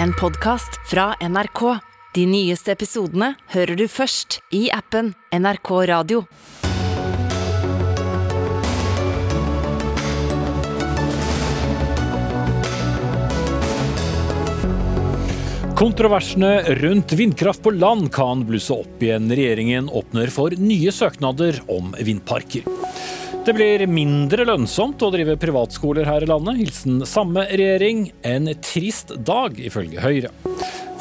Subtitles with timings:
[0.00, 1.78] en podkast fra NRK.
[2.14, 6.24] De nyeste episodene hører du først i appen NRK Radio.
[15.82, 19.32] Kontroversene rundt vindkraft på land kan blusse opp igjen.
[19.34, 22.68] Regjeringen åpner for nye søknader om vindparker.
[23.42, 26.60] Det blir mindre lønnsomt å drive privatskoler her i landet.
[26.60, 28.04] Hilsen samme regjering.
[28.22, 30.30] En trist dag, ifølge Høyre.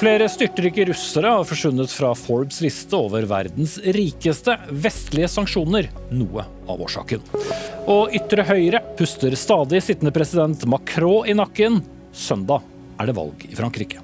[0.01, 4.55] Flere styrtrike russere har forsvunnet fra Forbes liste over verdens rikeste.
[4.73, 7.21] Vestlige sanksjoner noe av årsaken.
[7.85, 11.83] Og ytre høyre puster stadig sittende president Macron i nakken.
[12.09, 12.65] Søndag
[12.97, 14.01] er det valg i Frankrike.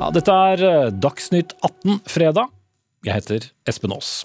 [0.00, 2.55] Ja, dette er eh, Dagsnytt 18 fredag.
[3.06, 4.24] Jeg heter Espen Aas.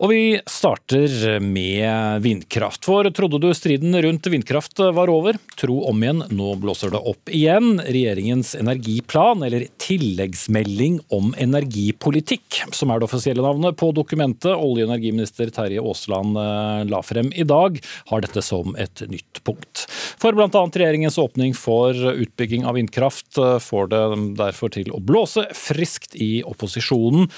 [0.00, 2.84] Og vi starter med vindkraft.
[2.88, 5.36] For trodde du striden rundt vindkraft var over?
[5.60, 7.74] Tro om igjen, nå blåser det opp igjen.
[7.84, 14.92] Regjeringens energiplan, eller tilleggsmelding om energipolitikk, som er det offisielle navnet på dokumentet olje- og
[14.92, 17.76] energiminister Terje Aasland eh, la frem i dag,
[18.12, 19.84] har dette som et nytt punkt.
[20.20, 20.48] For bl.a.
[20.48, 24.04] regjeringens åpning for utbygging av vindkraft eh, får det
[24.40, 27.28] derfor til å blåse friskt i opposisjonen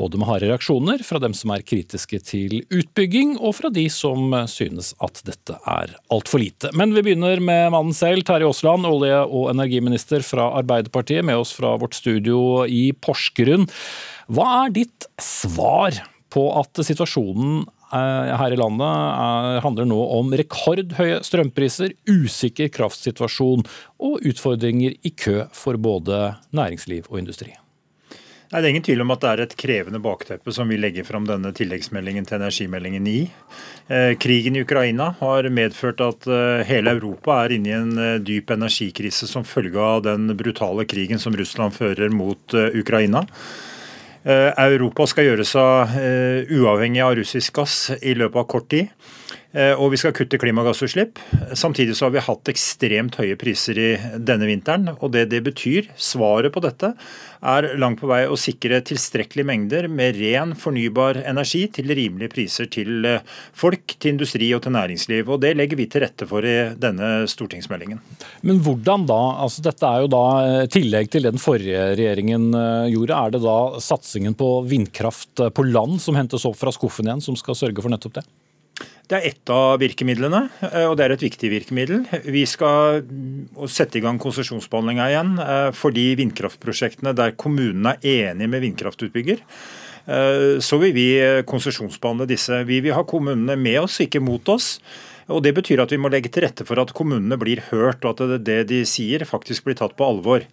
[0.00, 4.34] både med harde reaksjoner fra dem som er kritiske til utbygging, og fra de som
[4.50, 6.72] synes at dette er altfor lite.
[6.76, 11.54] Men vi begynner med mannen selv, Terje Aasland, olje- og energiminister fra Arbeiderpartiet, med oss
[11.56, 13.68] fra vårt studio i Porsgrunn.
[14.28, 15.96] Hva er ditt svar
[16.34, 17.62] på at situasjonen
[17.94, 23.64] eh, her i landet er, handler nå om rekordhøye strømpriser, usikker kraftsituasjon
[23.96, 27.56] og utfordringer i kø for både næringsliv og industri?
[28.46, 31.06] Nei, Det er ingen tvil om at det er et krevende bakteppe som vi legger
[31.06, 33.20] fram denne tilleggsmeldingen til energimeldingen i.
[33.90, 38.18] Eh, krigen i Ukraina har medført at eh, hele Europa er inne i en eh,
[38.22, 43.26] dyp energikrise som følge av den brutale krigen som Russland fører mot Ukraina.
[44.26, 45.92] Europa skal gjøre seg
[46.50, 48.88] uavhengig av russisk gass i løpet av kort tid.
[49.56, 51.20] Eh, og vi skal kutte klimagassutslipp.
[51.56, 53.88] Samtidig så har vi hatt ekstremt høye priser i
[54.20, 54.90] denne vinteren.
[55.00, 56.92] Og det det betyr, svaret på dette,
[57.46, 62.68] er langt på vei å sikre tilstrekkelige mengder med ren, fornybar energi til rimelige priser
[62.72, 65.32] til eh, folk, til industri og til næringsliv.
[65.32, 68.02] Og det legger vi til rette for i denne stortingsmeldingen.
[68.44, 69.20] Men hvordan da?
[69.46, 72.50] Altså, dette er jo da eh, tillegg til det den forrige regjeringen
[72.92, 73.16] gjorde.
[73.16, 77.38] Er det da satsingen på vindkraft på land som hentes opp fra skuffen igjen, som
[77.40, 78.28] skal sørge for nettopp det?
[79.06, 82.00] Det er ett av virkemidlene, eh, og det er et viktig virkemiddel.
[82.26, 88.32] Vi skal mm, sette i gang konsesjonsbehandlinga igjen eh, for de vindkraftprosjektene der kommunene er
[88.32, 89.44] enige med vindkraftutbygger.
[90.10, 91.06] Eh, så vil vi
[91.46, 92.64] konsesjonsbehandle disse.
[92.66, 94.74] Vi vil ha kommunene med oss, ikke mot oss.
[95.30, 98.18] Og Det betyr at vi må legge til rette for at kommunene blir hørt, og
[98.18, 100.46] at det de sier faktisk blir tatt på alvor.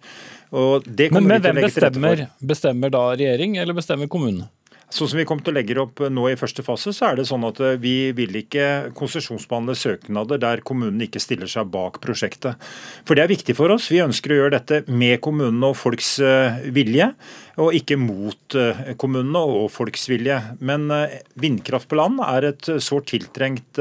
[0.54, 4.46] Men, men hvem bestemmer, bestemmer da regjering, eller bestemmer kommunene?
[4.94, 7.26] Sånn som vi kommer til å legge opp nå i første fase, så er det
[7.26, 12.62] sånn at eh, vi vil ikke konsesjonsbehandle søknader der kommunen ikke stiller seg bak prosjektet.
[13.02, 13.88] For det er viktig for oss.
[13.90, 17.10] Vi ønsker å gjøre dette med kommunene og folks eh, vilje,
[17.60, 20.40] og ikke mot eh, kommunene og folks vilje.
[20.64, 20.88] Men
[21.40, 23.78] vindkraft på land er et sårt tiltrengt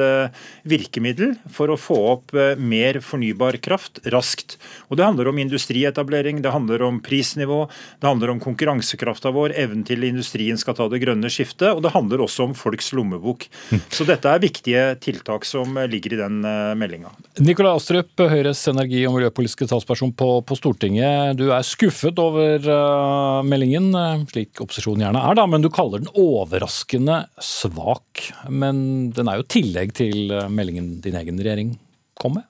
[0.68, 4.58] virkemiddel for å få opp mer fornybar kraft raskt.
[4.90, 7.64] Og Det handler om industrietablering, det handler om prisnivå,
[8.02, 11.94] det handler om konkurransekrafta vår, evnen til industrien skal ta det grønne skiftet, og det
[11.96, 13.48] handler også om folks lommebok.
[13.94, 17.14] Så dette er viktige tiltak som ligger i den eh, meldinga.
[17.44, 21.38] Nikolai Astrup, Høyres energi- og miljøpolitiske talsperson på, på, Stortinget.
[21.40, 26.04] Du er skuffet over uh, meldingen, eh, slik opposisjonen gjerne er, da, men du kaller
[26.04, 28.32] den overraskende svak.
[28.50, 31.78] Men den er jo tillegg til meldingen din egen regjering
[32.20, 32.44] kom med?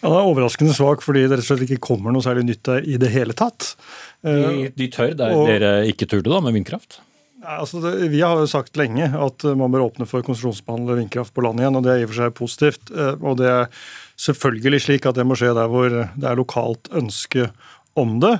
[0.00, 2.70] Ja, Den er overraskende svak fordi det rett og slett ikke kommer noe særlig nytt
[2.86, 3.74] i det hele tatt.
[4.22, 7.00] De, de tør der og, dere ikke turde, da, med vindkraft?
[7.48, 11.44] Altså det, vi har jo sagt lenge at man bør åpne for konsesjonsbehandle vindkraft på
[11.44, 11.78] land igjen.
[11.78, 12.90] og Det er i og for seg positivt.
[12.90, 13.68] Eh, og Det er
[14.18, 17.50] selvfølgelig slik at det må skje der hvor det er lokalt ønske
[17.98, 18.36] om det.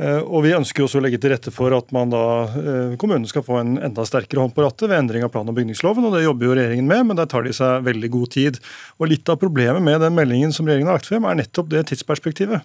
[0.00, 2.22] Eh, og Vi ønsker også å legge til rette for at man da,
[2.56, 5.54] eh, kommunen skal få en enda sterkere hånd på rattet ved endring av plan- og
[5.54, 6.04] bygningsloven.
[6.04, 8.60] og Det jobber jo regjeringen med, men der tar de seg veldig god tid.
[8.98, 11.86] Og Litt av problemet med den meldingen som regjeringen har lagt frem, er nettopp det
[11.88, 12.62] tidsperspektivet.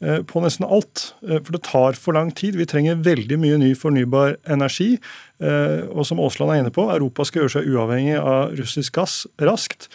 [0.00, 1.14] Eh, på nesten alt.
[1.20, 2.54] For det tar for lang tid.
[2.54, 5.00] Vi trenger veldig mye ny fornybar energi.
[5.40, 9.88] Og som Aasland er inne på, Europa skal gjøre seg uavhengig av russisk gass raskt.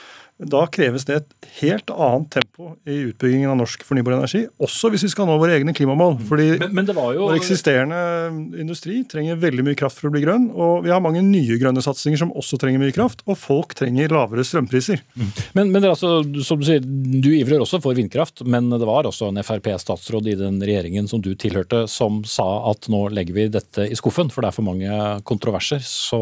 [0.50, 5.06] Da kreves det et helt annet tempo i utbyggingen av norsk fornybar energi, også hvis
[5.08, 6.18] vi skal nå våre egne klimamål.
[6.28, 7.28] Fordi men, men jo...
[7.28, 8.00] vår eksisterende
[8.62, 11.84] industri trenger veldig mye kraft for å bli grønn, og vi har mange nye grønne
[11.84, 15.04] satsinger som også trenger mye kraft, og folk trenger lavere strømpriser.
[15.16, 15.32] Mm.
[15.60, 19.32] Men, men altså, som du sier, du ivrer også for vindkraft, men det var også
[19.32, 23.88] en Frp-statsråd i den regjeringen som du tilhørte, som sa at nå legger vi dette
[23.90, 25.84] i skuffen, for det er for mange kontroverser.
[25.84, 26.20] Så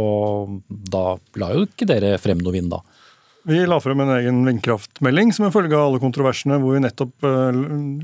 [0.69, 2.81] da la jo ikke dere frem noe vind da?
[3.43, 7.25] Vi la frem en egen vindkraftmelding som en følge av alle kontroversene, hvor vi nettopp
[7.25, 7.61] uh,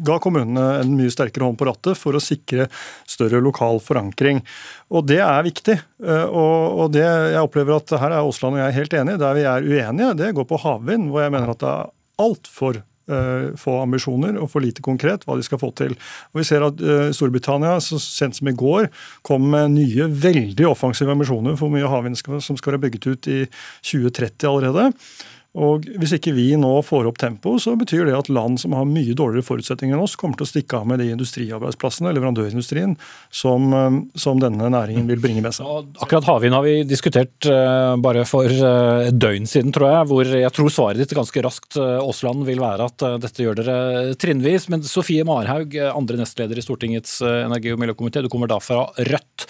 [0.07, 2.66] ga kommunene en mye sterkere hånd på rattet for å sikre
[3.06, 4.42] større lokal forankring.
[4.89, 5.78] Og det er viktig.
[6.01, 9.22] Uh, og, det jeg opplever at her er Aasland og jeg helt enige.
[9.22, 11.94] Der vi er uenige, det går på havvind, hvor jeg mener at det er
[12.25, 12.81] altfor
[13.59, 15.95] få ambisjoner og for lite konkret hva de skal få til.
[16.33, 18.89] Og Vi ser at uh, Storbritannia så sent som i går
[19.27, 23.31] kom med nye, veldig offensive ambisjoner for hvor mye havvind som skal være bygget ut
[23.31, 23.39] i
[23.88, 24.92] 2030 allerede.
[25.57, 28.85] Og Hvis ikke vi nå får opp tempoet, så betyr det at land som har
[28.85, 32.94] mye dårligere forutsetninger enn oss, kommer til å stikke av med de industriarbeidsplassene, leverandørindustrien,
[33.33, 35.65] som, eh, som denne næringen vil bringe med seg.
[36.03, 40.07] akkurat havvind har vi diskutert uh, bare for uh, et døgn siden, tror jeg.
[40.11, 44.69] Hvor jeg tror svaret ditt ganske raskt, Aasland, vil være at dette gjør dere trinnvis.
[44.69, 49.47] Men Sofie Marhaug, andre nestleder i Stortingets energi- og miljøkomité, du kommer da fra Rødt.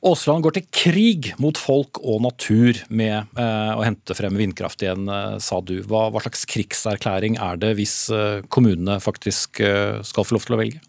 [0.00, 5.04] Aasland går til krig mot folk og natur med eh, å hente frem vindkraft igjen,
[5.12, 5.82] eh, sa du.
[5.84, 10.60] Hva, hva, slags krigserklæring er det hvis eh, kommunene faktisk skal få lov til å
[10.62, 10.80] velge?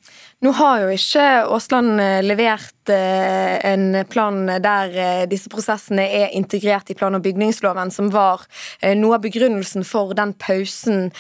[0.42, 6.96] Nå har jo ikke Aasland levert en plan der eh, disse prosessene er integrert i
[6.98, 8.46] plan- og bygningsloven, som var
[8.82, 11.12] eh, noe av begrunnelsen for den pausen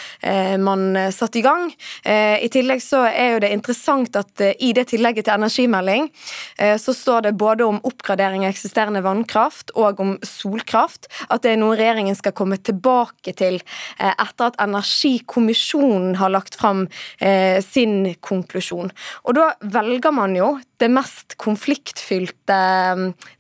[0.62, 1.69] man satte i gang.
[2.06, 6.08] I tillegg så er jo det interessant at i det tillegget til energimelding
[6.81, 11.62] så står det både om oppgradering av eksisterende vannkraft og om solkraft, at det er
[11.62, 13.60] noe regjeringen skal komme tilbake til
[14.00, 16.86] etter at Energikommisjonen har lagt fram
[17.66, 18.94] sin konklusjon.
[19.25, 22.57] Og da velger man jo det mest konfliktfylte,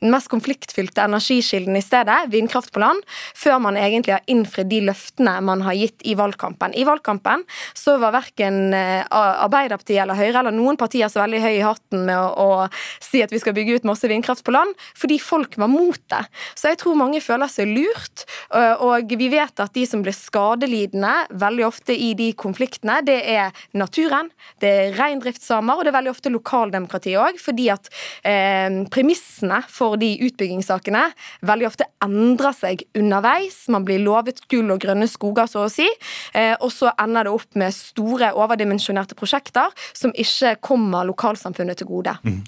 [0.01, 3.01] den mest konfliktfylte energikilden i stedet, vindkraft på land,
[3.37, 6.75] før man egentlig har innfridd de løftene man har gitt i valgkampen.
[6.77, 7.45] I valgkampen
[7.77, 12.05] så var verken eh, Arbeiderpartiet eller Høyre eller noen partier så veldig høy i hatten
[12.07, 12.67] med å, å,
[13.01, 16.23] si at vi skal bygge ut masse vindkraft på land, fordi folk var mot det.
[16.55, 18.25] Så jeg tror mange føler seg lurt,
[18.83, 23.55] og vi vet at de som blir skadelidende veldig ofte i de konfliktene, det er
[23.77, 24.29] naturen,
[24.61, 27.89] det er reindriftssamer, og det er veldig ofte lokaldemokratiet òg dag, fordi at
[28.27, 31.03] eh, premissene for de utbyggingssakene
[31.47, 33.63] veldig ofte endrer seg underveis.
[33.71, 35.87] Man blir lovet gull og grønne skoger, så å si,
[36.33, 41.91] eh, og så ender det opp med store, overdimensjonerte prosjekter som ikke kommer lokalsamfunnet til
[41.91, 42.17] gode.
[42.23, 42.43] Mm.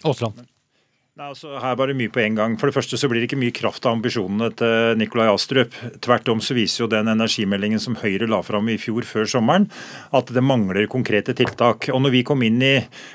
[1.13, 2.53] Nei, altså Her var det mye på en gang.
[2.57, 5.75] For det første så blir det ikke mye kraft av ambisjonene til Nikolai Astrup.
[6.01, 9.67] Tvert om så viser jo den energimeldingen som Høyre la fram i fjor før sommeren,
[10.09, 11.85] at det mangler konkrete tiltak.
[11.93, 12.71] Og når vi kom inn i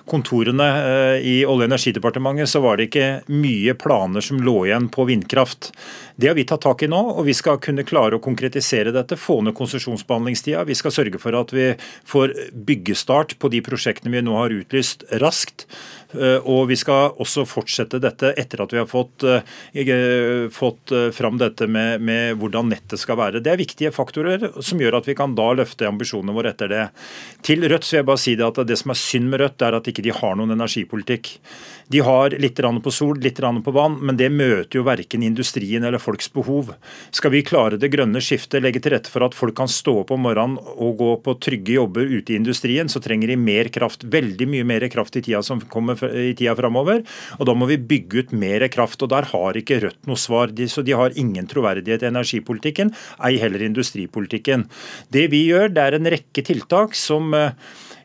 [0.06, 4.86] kontorene eh, i Olje- og energidepartementet, så var det ikke mye planer som lå igjen
[4.94, 5.72] på vindkraft.
[6.14, 9.18] Det har vi tatt tak i nå, og vi skal kunne klare å konkretisere dette.
[9.18, 10.62] Få ned konsesjonsbehandlingstida.
[10.70, 11.72] Vi skal sørge for at vi
[12.06, 15.66] får byggestart på de prosjektene vi nå har utlyst raskt.
[16.16, 21.10] Eh, og vi skal også fortsette dette etter at vi har fått, eh, fått eh,
[21.12, 23.42] fram dette med, med, hvordan nettet skal være.
[23.44, 26.86] Det er viktige faktorer som gjør at vi kan da løfte ambisjonene våre etter det.
[27.44, 29.66] Til Rødt så vil jeg bare si det at det som er synd med Rødt,
[29.68, 31.36] er at ikke de har noen energipolitikk.
[31.88, 35.98] De har litt på sol, litt på vann, men det møter jo verken industrien eller
[35.98, 36.74] folks behov.
[37.10, 40.12] Skal vi klare det grønne skiftet, legge til rette for at folk kan stå opp
[40.12, 44.04] om morgenen og gå på trygge jobber ute i industrien, så trenger de mer kraft.
[44.04, 47.04] Veldig mye mer kraft i tida som kommer i tida framover.
[47.38, 49.02] Og da må vi bygge ut mer kraft.
[49.02, 50.48] og Der har ikke Rødt noe svar.
[50.48, 54.68] så de har ingen troverdighet i energipolitikken, ei heller industripolitikken.
[55.10, 57.52] Det vi gjør, det er en rekke tiltak som eh,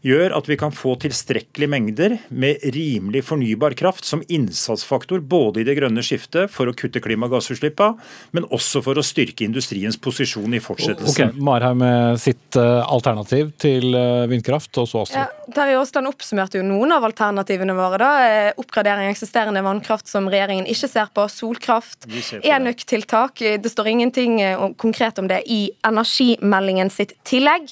[0.04, 5.68] gjør at vi kan få tilstrekkelige mengder med rimelig fornybar kraft som innsatsfaktor både i
[5.68, 7.96] det grønne skiftet for å kutte klimagassutslippene,
[8.36, 11.34] men også for å styrke industriens posisjon i fortsettelsen.
[11.34, 15.20] Ok, Marheim med sitt eh, alternativ til eh, vindkraft, og så Astrup.
[15.20, 18.00] Ja, Terje Aasland oppsummerte jo noen av alternativene våre.
[18.00, 18.12] da.
[18.28, 21.26] Eh, oppgradering av eksisterende vannkraft som regjeringen ikke ser på.
[21.32, 22.08] Solkraft.
[22.44, 23.40] Enøktiltak.
[23.64, 24.38] Det står ingenting
[24.80, 27.72] konkret om det i energimeldingen sitt tillegg.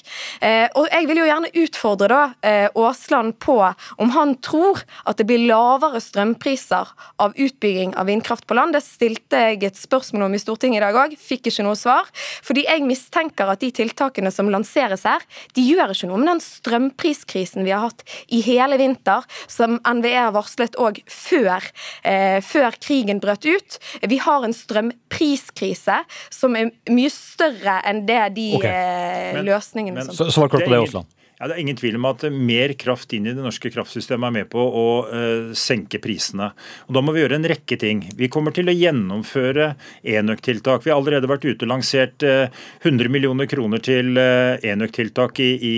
[0.78, 3.56] Og jeg vil jo gjerne utfordre da Eh, Aasland på
[4.02, 6.90] om han tror at det blir lavere strømpriser
[7.22, 8.74] av utbygging av vindkraft på land.
[8.76, 12.08] Det stilte jeg et spørsmål om i Stortinget i dag òg, fikk ikke noe svar.
[12.42, 15.22] Fordi jeg mistenker at de tiltakene som lanseres her,
[15.56, 18.02] de gjør ikke noe med den strømpriskrisen vi har hatt
[18.32, 21.62] i hele vinter, som NVE har varslet òg før,
[22.04, 23.78] eh, før krigen brøt ut.
[24.02, 28.64] Vi har en strømpriskrise som er mye større enn det de Ok.
[28.64, 31.06] eh, Men- løsningene men- som Så Svar kort Det på det, Aasland.
[31.42, 34.34] Ja, Det er ingen tvil om at mer kraft inn i det norske kraftsystemet er
[34.36, 36.52] med på å uh, senke prisene.
[36.86, 38.04] Og Da må vi gjøre en rekke ting.
[38.14, 39.72] Vi kommer til å gjennomføre
[40.06, 40.84] enøktiltak.
[40.84, 42.46] Vi har allerede vært ute og lansert uh,
[42.86, 45.76] 100 millioner kroner til uh, enøktiltak i, i,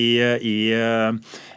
[0.52, 0.56] i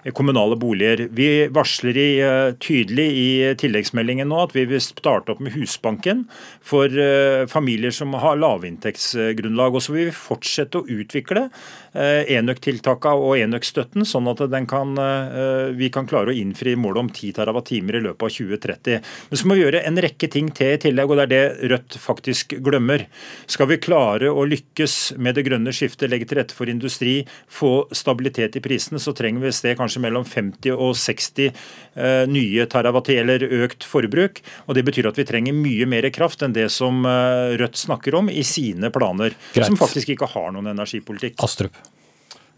[0.07, 1.07] eh, kommunale boliger.
[1.11, 6.27] Vi varsler i, eh, tydelig i tilleggsmeldingen nå at vi vil starte opp med Husbanken
[6.61, 9.75] for eh, familier som har lavinntektsgrunnlag.
[9.75, 14.93] Og så vil vi fortsette å utvikle eh, enøktiltakene og enøkstøtten, sånn at den kan,
[14.97, 19.01] eh, vi kan klare å innfri målet om 10 TWh i løpet av 2030.
[19.29, 21.71] Men så må vi gjøre en rekke ting til i tillegg, og det er det
[21.71, 23.05] Rødt faktisk glemmer.
[23.47, 27.87] Skal vi klare å lykkes med det grønne skiftet, legge til rette for industri, få
[27.95, 32.67] stabilitet i prisene, så trenger vi et sted kanskje mellom 50 og 60 eh, nye
[32.69, 34.41] TWh, eller økt forbruk.
[34.67, 38.15] Og Det betyr at vi trenger mye mer kraft enn det som eh, Rødt snakker
[38.19, 39.65] om i sine planer, Greit.
[39.65, 41.39] som faktisk ikke har noen energipolitikk.
[41.43, 41.77] Astrup.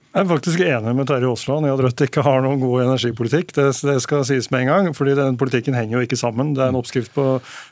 [0.10, 3.52] Jeg er faktisk enig med Terje Aasland i at Rødt ikke har noen god energipolitikk.
[3.54, 6.56] Det, det skal sies med en gang, fordi den politikken henger jo ikke sammen.
[6.58, 7.26] Det er en oppskrift på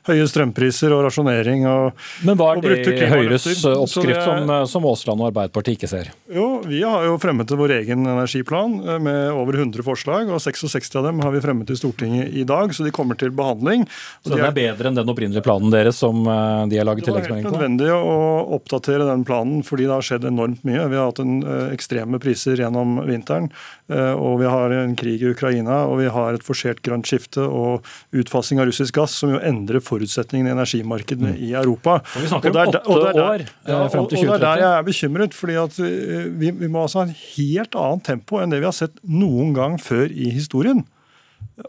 [0.05, 1.65] høye strømpriser og rasjonering.
[1.65, 5.31] Og, Men hva er det det Høyres oppskrift det er- som, eh, som Aasland og
[5.31, 6.11] Arbeiderpartiet ikke ser?
[6.29, 10.93] Jo, vi har jo fremmet vår egen energiplan eh, med over 100 forslag, og 66
[11.01, 13.87] av dem har vi fremmet i Stortinget i dag, så de kommer til behandling.
[14.21, 17.17] Så den er bedre enn den opprinnelige planen deres som eh, de har laget Det
[17.17, 20.85] var helt nødvendig å oppdatere den planen fordi det har skjedd enormt mye.
[20.85, 21.35] Vi har hatt en,
[21.73, 23.49] ekstreme priser gjennom vinteren,
[23.89, 27.43] eh, og vi har en krig i Ukraina, og vi har et forsert grønt skifte
[27.47, 32.01] og utfasing av russisk gass, som jo endrer forutsetningene i energimarkedene i Europa.
[32.03, 33.99] Og vi snakker Og er om der- og det er åtte år, eh, Ja, til
[33.99, 34.17] 2030.
[34.17, 37.05] og det er der jeg er bekymret, fordi at eh, vi, vi må altså ha
[37.07, 40.85] en helt annet tempo enn det vi har sett noen gang før i historien.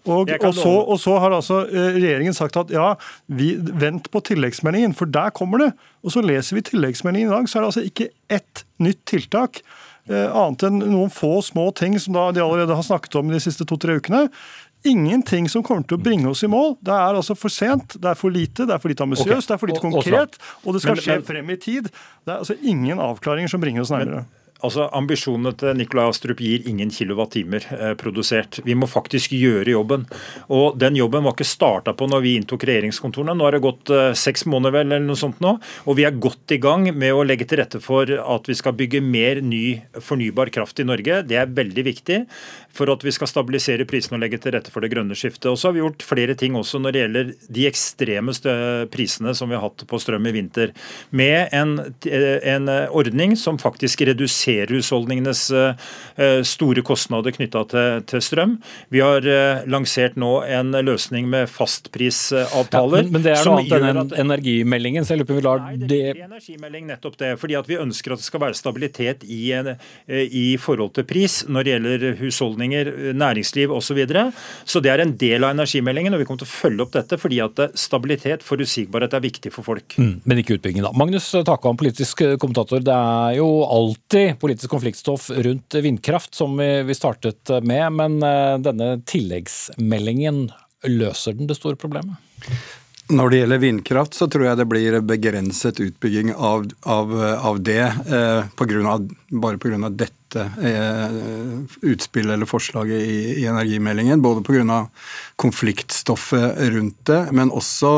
[0.04, 2.90] Og, og, så, og så har altså regjeringen sagt at ja,
[3.32, 5.70] vi, vent på tilleggsmeldingen, for der kommer det.
[6.04, 9.62] Og så leser vi tilleggsmeldingen i dag, så er det altså ikke ett nytt tiltak.
[10.08, 13.40] Eh, annet enn noen få små ting som da de allerede har snakket om de
[13.42, 14.28] siste to-tre ukene.
[14.88, 16.76] Ingenting som kommer til å bringe oss i mål.
[16.80, 19.48] Det er altså for sent, det er for lite, det er for lite ambisiøst, okay.
[19.48, 21.90] det er for lite konkret, og det skal skje frem i tid.
[22.24, 24.24] Det er altså ingen avklaringer som bringer oss nærmere.
[24.58, 28.58] Altså, Ambisjonene til Nikolai Astrup gir ingen kilowattimer eh, produsert.
[28.66, 30.06] Vi må faktisk gjøre jobben.
[30.50, 33.36] Og Den jobben var ikke starta på når vi inntok regjeringskontorene.
[33.38, 35.52] Nå har det gått eh, seks måneder vel, eller noe sånt nå,
[35.86, 38.74] og vi er godt i gang med å legge til rette for at vi skal
[38.78, 41.20] bygge mer ny fornybar kraft i Norge.
[41.30, 42.18] Det er veldig viktig
[42.74, 45.46] for at vi skal stabilisere prisene og legge til rette for det grønne skiftet.
[45.52, 48.58] Og så har vi gjort flere ting også når det gjelder de ekstremeste
[48.90, 50.74] prisene som vi har hatt på strøm i vinter.
[51.14, 51.78] Med en,
[52.10, 58.56] eh, en ordning som faktisk reduserer husholdningenes eh, store kostnader knytta til, til strøm.
[58.94, 63.02] Vi har eh, lansert nå en løsning med Ja, fastprisavtaler.
[63.04, 65.44] men, men det er noe annet enn en energimeldingen, så jeg lurer på om vi
[65.46, 67.32] lar Nei, det er energimelding, nettopp det.
[67.40, 69.74] Fordi at vi ønsker at det skal være stabilitet i, eh,
[70.28, 73.86] i forhold til pris når det gjelder husholdninger, næringsliv osv.
[73.88, 74.26] Så, videre.
[74.68, 77.16] så det er en del av energimeldingen, og vi kommer til å følge opp dette
[77.18, 79.96] fordi at stabilitet, forutsigbarhet, er viktig for folk.
[79.96, 80.92] Mm, Men ikke utbyggingen, da.
[80.92, 82.82] Magnus Takvam, politisk kommentator.
[82.84, 87.86] Det er jo alltid politisk konfliktstoff rundt vindkraft, som vi startet med.
[87.98, 90.48] Men eh, denne tilleggsmeldingen,
[90.86, 92.20] løser den det store problemet?
[93.08, 97.86] Når det gjelder vindkraft, så tror jeg det blir begrenset utbygging av, av, av det.
[97.88, 99.88] Eh, på grunn av, bare pga.
[99.88, 101.16] dette eh,
[101.82, 104.22] utspillet eller forslaget i, i energimeldingen.
[104.22, 104.86] Både pga.
[105.36, 107.90] konfliktstoffet rundt det, men også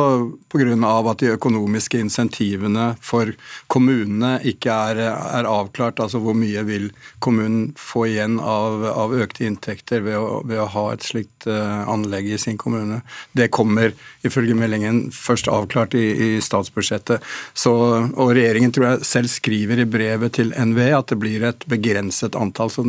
[0.52, 0.76] pga.
[1.10, 3.32] at de økonomiske insentivene for
[3.66, 6.00] kommunene ikke er, er avklart.
[6.00, 10.68] Altså hvor mye vil kommunen få igjen av, av økte inntekter ved å, ved å
[10.70, 13.00] ha et slikt eh, anlegg i sin kommune.
[13.32, 13.94] Det kommer
[14.26, 17.25] ifølge meldingen først avklart i, i statsbudsjettet.
[17.54, 17.72] Så,
[18.10, 22.19] og regjeringen tror jeg selv skriver i brevet til NVE at det blir et begrenset
[22.38, 22.70] antall.
[22.72, 22.84] Så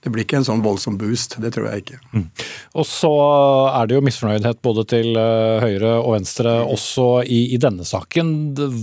[0.00, 1.36] det blir ikke en sånn voldsom boost.
[1.42, 2.00] Det tror jeg ikke.
[2.78, 3.12] Og så
[3.74, 8.34] er det jo misfornøydhet både til eh, høyre og venstre også i, i denne saken.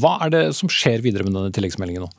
[0.02, 2.12] Hva er det som skjer videre med denne tilleggsmeldingen nå?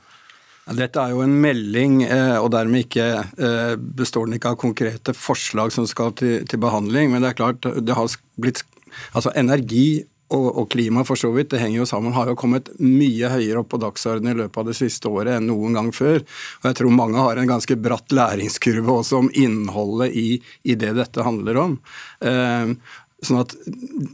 [0.76, 5.14] Dette er jo en melding, eh, og dermed ikke eh, består den ikke av konkrete
[5.16, 7.12] forslag som skal til, til behandling.
[7.12, 8.64] Men det er klart, det har blitt
[9.12, 10.02] Altså energi
[10.34, 13.62] og, og klima for så vidt, det henger jo sammen, har jo kommet mye høyere
[13.62, 16.20] opp på dagsordenen i løpet av det siste året enn noen gang før.
[16.60, 20.28] Og jeg tror mange har en ganske bratt læringskurve også om innholdet i,
[20.68, 21.78] i det dette handler om.
[22.20, 22.74] Eh,
[23.24, 23.56] sånn at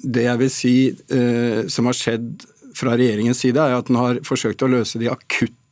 [0.05, 4.23] det jeg vil si eh, som har skjedd fra regjeringens side, er at den har
[4.27, 5.64] forsøkt å løse de akutte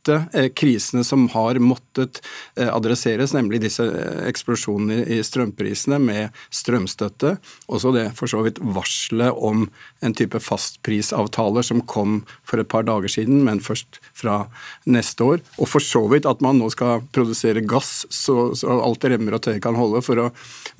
[0.55, 2.21] krisene som har måttet
[2.55, 7.37] eh, adresseres, nemlig disse eh, eksplosjonene i strømprisene med strømstøtte.
[7.67, 9.67] Også det for så vidt varselet om
[10.03, 14.43] en type fastprisavtaler som kom for et par dager siden, men først fra
[14.85, 15.43] neste år.
[15.57, 19.45] Og for så vidt at man nå skal produsere gass så, så alt remmer og
[19.45, 20.29] tøy kan holde for å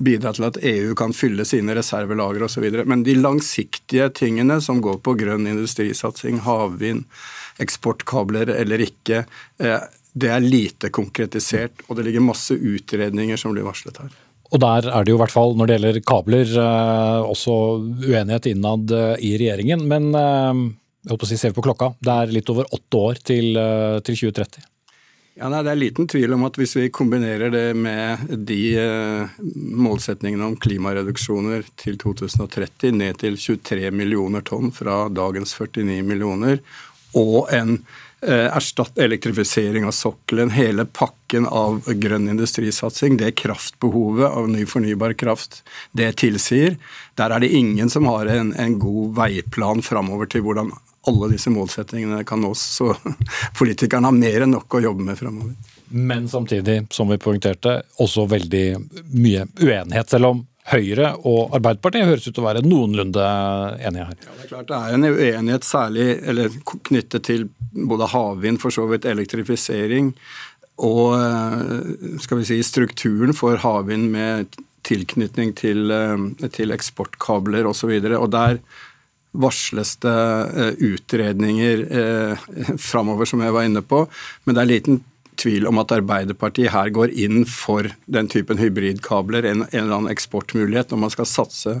[0.04, 2.66] bidra til at EU kan fylle sine reservelagre osv.
[2.84, 7.06] Men de langsiktige tingene som går på grønn industrisatsing, havvind,
[7.62, 9.13] eksportkabler eller ikke.
[9.22, 14.12] Eh, det er lite konkretisert, og det ligger masse utredninger som blir varslet her.
[14.54, 17.56] Og der er det jo i hvert fall når det gjelder kabler eh, også
[18.04, 19.82] uenighet innad eh, i regjeringen.
[19.90, 23.02] Men jeg holdt på å si, ser vi på klokka, det er litt over åtte
[23.10, 23.58] år til,
[24.06, 24.70] til 2030.
[25.34, 28.60] Ja, nei, Det er liten tvil om at hvis vi kombinerer det med de
[29.74, 36.62] målsetningene om klimareduksjoner til 2030 ned til 23 millioner tonn fra dagens 49 millioner,
[37.18, 37.80] og en
[38.26, 45.16] eh, erstatt elektrifisering av sokkelen, hele pakken av grønn industrisatsing, det kraftbehovet av ny fornybar
[45.20, 45.62] kraft
[45.92, 46.78] det tilsier,
[47.18, 50.72] der er det ingen som har en, en god veiplan framover til hvordan
[51.08, 52.62] alle disse målsettingene kan nås.
[52.78, 52.94] Så
[53.58, 55.54] politikerne har mer enn nok å jobbe med framover.
[55.94, 58.66] Men samtidig, som vi poengterte, også veldig
[59.12, 60.10] mye uenighet.
[60.10, 60.40] Selv om
[60.72, 63.24] Høyre og Arbeiderpartiet høres ut til å være noenlunde
[63.84, 64.20] enige her.
[64.24, 66.56] Ja, det er klart det er en uenighet særlig eller
[66.88, 67.44] knyttet til
[67.74, 70.14] både havvind, for så vidt elektrifisering,
[70.88, 74.56] og eh, skal vi si, strukturen for havvind med
[74.88, 77.92] tilknytning til, eh, til eksportkabler osv.
[78.00, 78.58] Der
[79.34, 80.18] varsles det
[80.64, 81.84] eh, utredninger
[82.88, 84.06] framover, som jeg var inne på.
[84.48, 85.04] Men det er liten
[85.40, 90.12] tvil om at Arbeiderpartiet her går inn for den typen hybridkabler, en, en eller annen
[90.12, 90.92] eksportmulighet.
[90.92, 91.78] Når man skal satse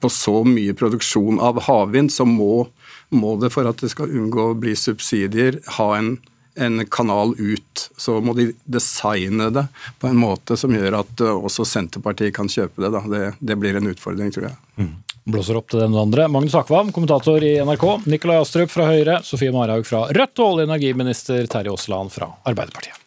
[0.00, 2.66] på så mye produksjon av havvind, så må,
[3.14, 6.16] må det for at det skal unngå å bli subsidier, ha en,
[6.60, 7.86] en kanal ut.
[7.96, 9.66] Så må de designe det
[10.02, 13.04] på en måte som gjør at eh, også Senterpartiet kan kjøpe det.
[13.12, 14.62] Det, det, blir en utfordring, tror jeg.
[14.82, 14.94] Mm
[15.26, 16.28] blåser opp til den andre.
[16.30, 17.86] Magnus Akvam, kommentator i NRK.
[18.06, 19.20] Nikolai Astrup fra Høyre.
[19.26, 20.38] Sofie Marhaug fra Rødt.
[20.38, 23.02] Og olje- og energiminister Terje Aasland fra Arbeiderpartiet.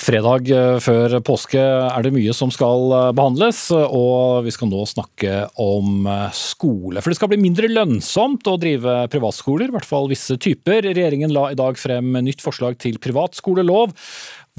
[0.00, 4.80] Fredag eh, før påske er det mye som skal eh, behandles, og vi skal nå
[4.88, 7.02] snakke om eh, skole.
[7.02, 10.86] For det skal bli mindre lønnsomt å drive privatskoler, i hvert fall visse typer.
[10.88, 13.92] Regjeringen la i dag frem nytt forslag til privatskolelov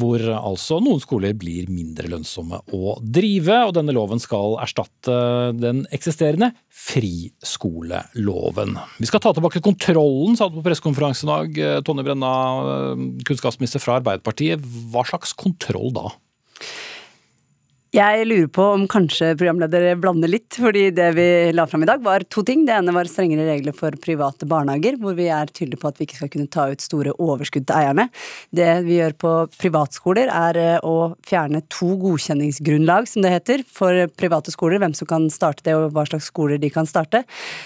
[0.02, 3.58] hvor altså noen skoler blir mindre lønnsomme å drive.
[3.68, 5.14] og Denne loven skal erstatte
[5.58, 8.78] den eksisterende friskoleloven.
[8.98, 11.50] Vi skal ta tilbake kontrollen, sa du på pressekonferansen i dag.
[11.88, 12.34] Tonje Brenna,
[13.28, 14.66] kunnskapsminister fra Arbeiderpartiet.
[14.92, 16.08] Hva slags kontroll da?
[17.92, 22.00] Jeg lurer på om kanskje programledere blander litt, fordi det vi la fram i dag
[22.00, 22.62] var to ting.
[22.64, 26.08] Det ene var strengere regler for private barnehager, hvor vi er tydelige på at vi
[26.08, 28.06] ikke skal kunne ta ut store overskudd til eierne.
[28.56, 34.00] Det vi gjør på privatskoler er eh, å fjerne to godkjenningsgrunnlag, som det heter, for
[34.16, 34.80] private skoler.
[34.80, 37.26] Hvem som kan starte det, og hva slags skoler de kan starte.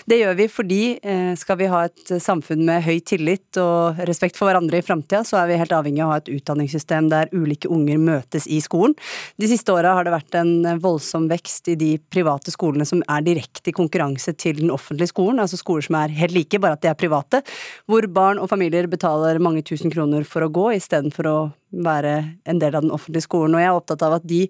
[0.09, 4.41] Det gjør vi fordi eh, skal vi ha et samfunn med høy tillit og respekt
[4.41, 7.29] for hverandre i framtida, så er vi helt avhengig av å ha et utdanningssystem der
[7.37, 8.97] ulike unger møtes i skolen.
[9.37, 13.25] De siste åra har det vært en voldsom vekst i de private skolene som er
[13.25, 16.83] direkte i konkurranse til den offentlige skolen, altså skoler som er helt like, bare at
[16.85, 17.43] de er private,
[17.89, 21.37] hvor barn og familier betaler mange tusen kroner for å gå istedenfor å
[21.85, 23.55] være en del av den offentlige skolen.
[23.55, 24.45] Og jeg er opptatt av at de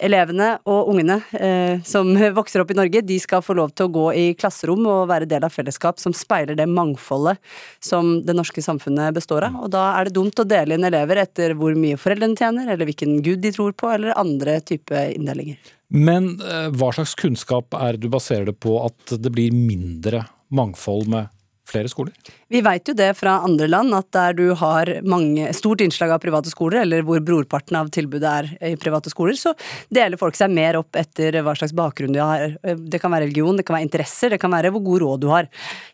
[0.00, 3.94] elevene og ungene eh, som vokser opp i Norge, de skal få lov til å
[3.94, 7.40] gå i klasserom og være del av fellesskap som speiler det mangfoldet
[7.82, 9.60] som det norske samfunnet består av.
[9.64, 12.88] Og da er det dumt å dele inn elever etter hvor mye foreldrene tjener, eller
[12.88, 15.58] hvilken gud de tror på, eller andre type inndelinger.
[15.88, 21.10] Men eh, hva slags kunnskap er du baserer det på at det blir mindre mangfold
[21.10, 21.32] med
[21.66, 22.14] flere skoler?
[22.48, 26.20] Vi veit jo det fra andre land, at der du har mange, stort innslag av
[26.22, 29.50] private skoler, eller hvor brorparten av tilbudet er i private skoler, så
[29.90, 32.54] deler folk seg mer opp etter hva slags bakgrunn de har.
[32.62, 35.26] Det kan være religion, det kan være interesser, det kan være hvor god råd du
[35.32, 35.48] har.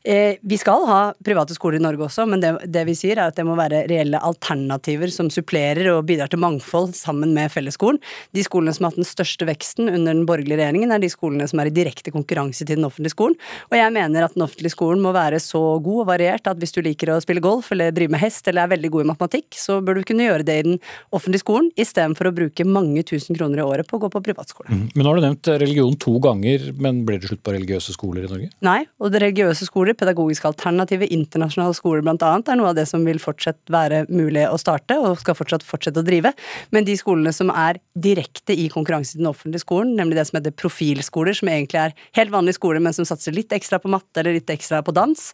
[0.04, 3.32] Eh, vi skal ha private skoler i Norge også, men det, det vi sier er
[3.32, 8.02] at det må være reelle alternativer som supplerer og bidrar til mangfold sammen med fellesskolen.
[8.36, 11.48] De skolene som har hatt den største veksten under den borgerlige regjeringen, er de skolene
[11.48, 13.40] som er i direkte konkurranse til den offentlige skolen.
[13.72, 16.61] Og jeg mener at den offentlige skolen må være så god og variert akseptert at
[16.61, 19.09] hvis du liker å spille golf eller drive med hest eller er veldig god i
[19.11, 20.78] matematikk, så bør du kunne gjøre det i den
[21.12, 24.68] offentlige skolen istedenfor å bruke mange tusen kroner i året på å gå på privatskole.
[24.70, 24.90] Mm.
[24.94, 28.26] Men nå har du nevnt religion to ganger, men blir det slutt på religiøse skoler
[28.26, 28.50] i Norge?
[28.62, 33.05] Nei, og det religiøse skoler, pedagogiske alternativer, internasjonale skoler annet, er noe av det som
[33.07, 36.35] vil fortsatt være mulig å starte, og skal fortsatt fortsette å drive.
[36.74, 40.38] Men de skolene som er direkte i konkurranse til den offentlige skolen, nemlig det som
[40.38, 44.22] heter profilskoler, som egentlig er helt vanlige skoler, men som satser litt ekstra på matte
[44.22, 45.33] eller litt ekstra på dans,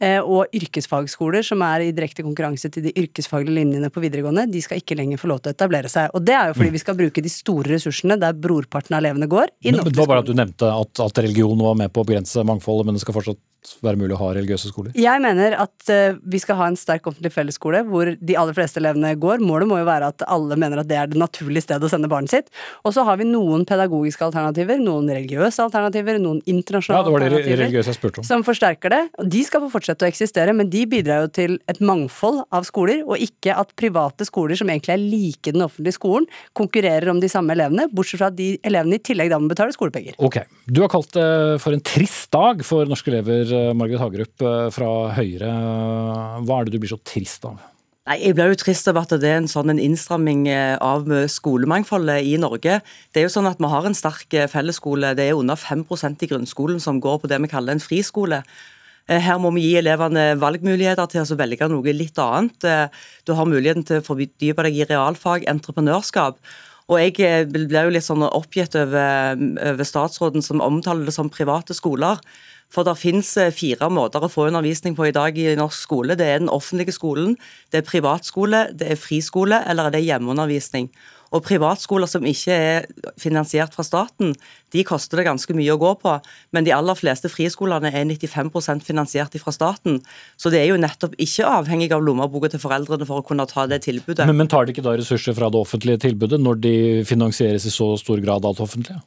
[0.00, 4.62] eh, og yrkesfagskoler som er i direkte konkurranse til de yrkesfaglige linjene på videregående, de
[4.64, 6.10] skal ikke lenger få lov til å etablere seg.
[6.16, 9.30] Og det er jo fordi vi skal bruke de store ressursene der brorparten av elevene
[9.30, 9.54] går.
[9.60, 12.08] i Men, det var bare at du nevnte at, at religion var med på å
[12.08, 13.40] begrense mangfoldet, men det skal fortsatt
[13.84, 14.94] være mulig å ha religiøse skoler?
[14.98, 18.80] Jeg mener at uh, vi skal ha en sterk offentlig fellesskole hvor de aller fleste
[18.80, 19.42] elevene går.
[19.44, 22.10] Målet må jo være at alle mener at det er det naturlige stedet å sende
[22.10, 22.50] barnet sitt.
[22.84, 27.42] Og så har vi noen pedagogiske alternativer, noen religiøse alternativer, noen internasjonale ja, det det
[27.42, 29.02] alternativer som forsterker det.
[29.20, 32.66] Og de skal få fortsette å eksistere, men de bidrar jo til et mangfold av
[32.68, 37.20] skoler, og ikke at private skoler som egentlig er like den offentlige skolen, konkurrerer om
[37.22, 40.18] de samme elevene, bortsett fra at de elevene i tillegg da må betale skolepenger.
[40.22, 40.40] Ok.
[40.70, 41.28] Du har kalt det
[41.62, 45.50] for en trist dag for norske elever Eh, Margaret Hagerup eh, fra Høyre.
[46.46, 47.60] Hva er det du blir så trist av?
[48.08, 51.08] Nei, Jeg blir jo trist av at det er en sånn en innstramming eh, av
[51.30, 52.80] skolemangfoldet i Norge.
[53.12, 55.14] Det er jo sånn at Vi har en sterk fellesskole.
[55.18, 58.42] Det er under 5% i grunnskolen som går på det vi kaller en friskole.
[59.10, 62.92] Her må vi gi elevene valgmuligheter til å velge noe litt annet.
[63.26, 66.38] Du har muligheten til å fordype deg i realfag, entreprenørskap.
[66.86, 69.34] Og Jeg blir jo litt sånn oppgitt over,
[69.72, 72.22] over statsråden som omtaler det som private skoler.
[72.70, 76.18] For det finnes eh, fire måter å få undervisning på i dag i norsk skole.
[76.18, 77.36] Det er den offentlige skolen,
[77.70, 80.90] det er privatskole, det er friskole eller det er hjemmeundervisning.
[81.30, 82.86] Og privatskoler som ikke er
[83.20, 84.32] finansiert fra staten,
[84.74, 86.16] de koster det ganske mye å gå på.
[86.54, 90.00] Men de aller fleste friskolene er 95% finansiert fra staten.
[90.34, 93.68] Så det er jo nettopp ikke avhengig av lommeboka til foreldrene for å kunne ta
[93.70, 94.26] det tilbudet.
[94.26, 96.74] Men, men tar de ikke da ressurser fra det offentlige tilbudet når de
[97.06, 98.98] finansieres i så stor grad av det offentlige?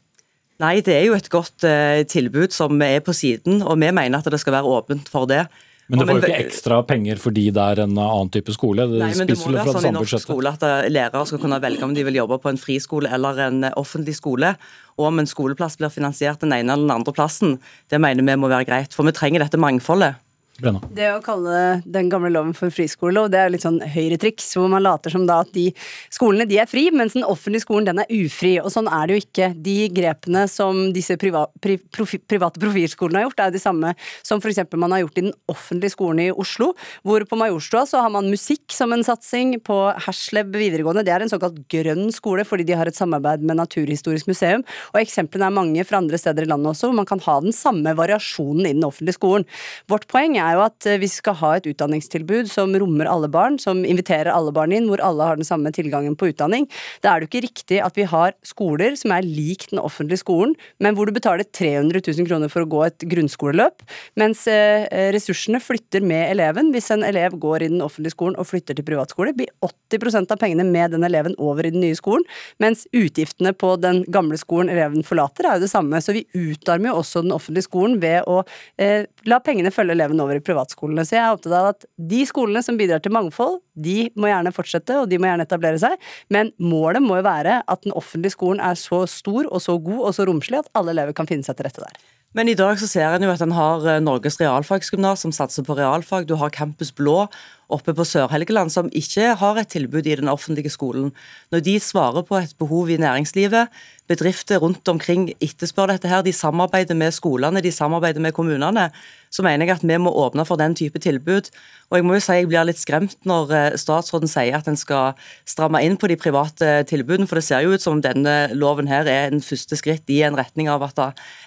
[0.61, 4.19] Nei, det er jo et godt uh, tilbud som er på siden, og vi mener
[4.19, 5.47] at det skal være åpent for det.
[5.87, 8.85] Men du får jo ikke ekstra penger fordi det er en annen type skole?
[8.87, 11.59] Det Nei, men det må være sånn i norsk skole at eh, lærere skal kunne
[11.63, 14.53] velge om de vil jobbe på en friskole eller en eh, offentlig skole.
[14.95, 17.57] Og om en skoleplass blir finansiert den ene eller den andre plassen,
[17.91, 18.95] det mener vi må være greit.
[18.95, 20.21] For vi trenger dette mangfoldet.
[20.61, 20.83] Brenna.
[20.93, 24.83] Det å kalle den gamle loven for friskolelov, det er litt sånn høyretriks, hvor man
[24.85, 25.71] later som da at de
[26.13, 28.51] skolene de er fri, mens den offentlige skolen den er ufri.
[28.61, 29.47] Og sånn er det jo ikke.
[29.65, 33.93] De grepene som disse priva, pri, profi, private profilskolene har gjort, er jo de samme
[34.21, 34.61] som f.eks.
[34.77, 36.69] man har gjort i den offentlige skolen i Oslo,
[37.01, 39.55] hvor på Majorstua så har man musikk som en satsing.
[39.65, 43.57] På Hersleb videregående, det er en såkalt grønn skole fordi de har et samarbeid med
[43.57, 44.61] Naturhistorisk museum.
[44.93, 47.57] Og eksemplene er mange fra andre steder i landet også, hvor man kan ha den
[47.57, 49.49] samme variasjonen i den offentlige skolen.
[49.89, 53.29] Vårt poeng er er jo at eh, vi skal ha et utdanningstilbud som rommer alle
[53.31, 56.67] barn, som inviterer alle barn inn, hvor alle har den samme tilgangen på utdanning.
[57.03, 60.23] Da er det jo ikke riktig at vi har skoler som er lik den offentlige
[60.23, 63.85] skolen, men hvor du betaler 300 000 kroner for å gå et grunnskoleløp,
[64.19, 66.73] mens eh, ressursene flytter med eleven.
[66.75, 70.41] Hvis en elev går i den offentlige skolen og flytter til privatskole, blir 80% av
[70.41, 72.25] pengene med den eleven over i den nye skolen,
[72.61, 76.01] mens utgiftene på den gamle skolen eleven forlater, er jo det samme.
[76.03, 78.41] Så vi utarmer jo også den offentlige skolen ved å
[78.81, 81.05] eh, la pengene følge elevene over i privatskolene.
[81.07, 84.53] Så jeg er opptatt av at de skolene som bidrar til mangfold, de må gjerne
[84.55, 85.95] fortsette, og de må gjerne etablere seg,
[86.33, 90.01] men målet må jo være at den offentlige skolen er så stor og så god
[90.09, 92.03] og så romslig at alle elever kan finne seg til rette der.
[92.33, 95.65] Men i dag så ser en jo at en har eh, Norges realfagsgymnas som satser
[95.65, 96.25] på realfag.
[96.25, 97.27] Du har Campus Blå
[97.73, 101.11] oppe på Sør-Helgeland som ikke har et tilbud i den offentlige skolen.
[101.51, 103.73] Når de svarer på et behov i næringslivet,
[104.07, 108.89] bedrifter rundt omkring etterspør dette her, de samarbeider med skolene, de samarbeider med kommunene,
[109.33, 111.47] så mener jeg at vi må åpne for den type tilbud.
[111.89, 114.77] Og jeg må jo si jeg blir litt skremt når eh, statsråden sier at en
[114.77, 115.17] skal
[115.49, 119.09] stramme inn på de private tilbudene, for det ser jo ut som denne loven her
[119.09, 121.01] er en første skritt i en retning av at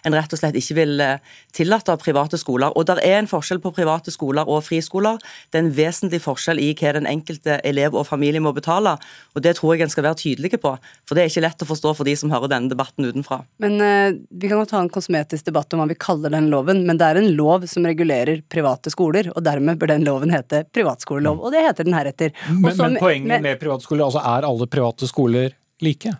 [0.06, 1.22] en rett og slett ikke vil eh,
[1.54, 2.74] tillate private skoler.
[2.74, 5.20] Og det er en forskjell på private skoler og friskoler.
[5.52, 8.96] Det er en vesentlig forskjell i hva den enkelte elev og familie må betale,
[9.34, 10.74] og det tror jeg en skal være tydelige på.
[11.08, 13.40] For det er ikke lett å forstå for de som hører denne debatten utenfra.
[13.62, 16.84] Men eh, vi kan godt ha en kosmetisk debatt om hva vi kaller den loven,
[16.88, 20.64] men det er en lov som regulerer private skoler, og dermed bør den loven hete
[20.74, 22.36] privatskolelov, og det heter den heretter.
[22.50, 26.14] Men, men, poenget med, med privatskoler, altså er alle private skoler like?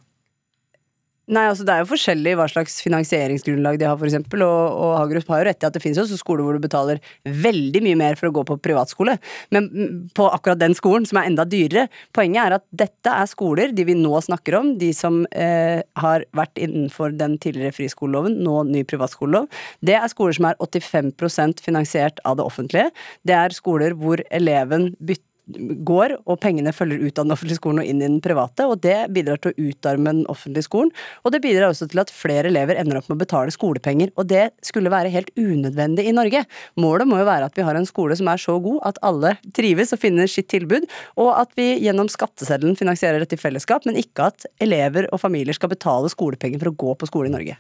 [1.27, 4.15] Nei, altså Det er jo forskjellig hva slags finansieringsgrunnlag de har, f.eks.
[4.37, 7.01] Og, og Hagerup har jo rett i at det finnes også skoler hvor du betaler
[7.27, 9.17] veldig mye mer for å gå på privatskole.
[9.55, 9.67] Men
[10.15, 11.89] på akkurat den skolen, som er enda dyrere.
[12.15, 16.29] Poenget er at dette er skoler, de vi nå snakker om, de som eh, har
[16.39, 19.51] vært innenfor den tidligere friskoleloven, nå ny privatskolelov.
[19.83, 22.93] Det er skoler som er 85% finansiert av det offentlige.
[23.27, 27.83] Det er skoler hvor eleven bytter går, og pengene følger ut av den offentlige skolen
[27.83, 28.67] og inn i den private.
[28.67, 30.91] og Det bidrar til å utarme den offentlige skolen.
[31.25, 34.11] Og det bidrar også til at flere elever ender opp med å betale skolepenger.
[34.19, 36.45] Og det skulle være helt unødvendig i Norge.
[36.83, 39.37] Målet må jo være at vi har en skole som er så god at alle
[39.57, 40.87] trives og finner sitt tilbud,
[41.21, 45.57] og at vi gjennom skatteseddelen finansierer dette i fellesskap, men ikke at elever og familier
[45.57, 47.57] skal betale skolepenger for å gå på skole i Norge.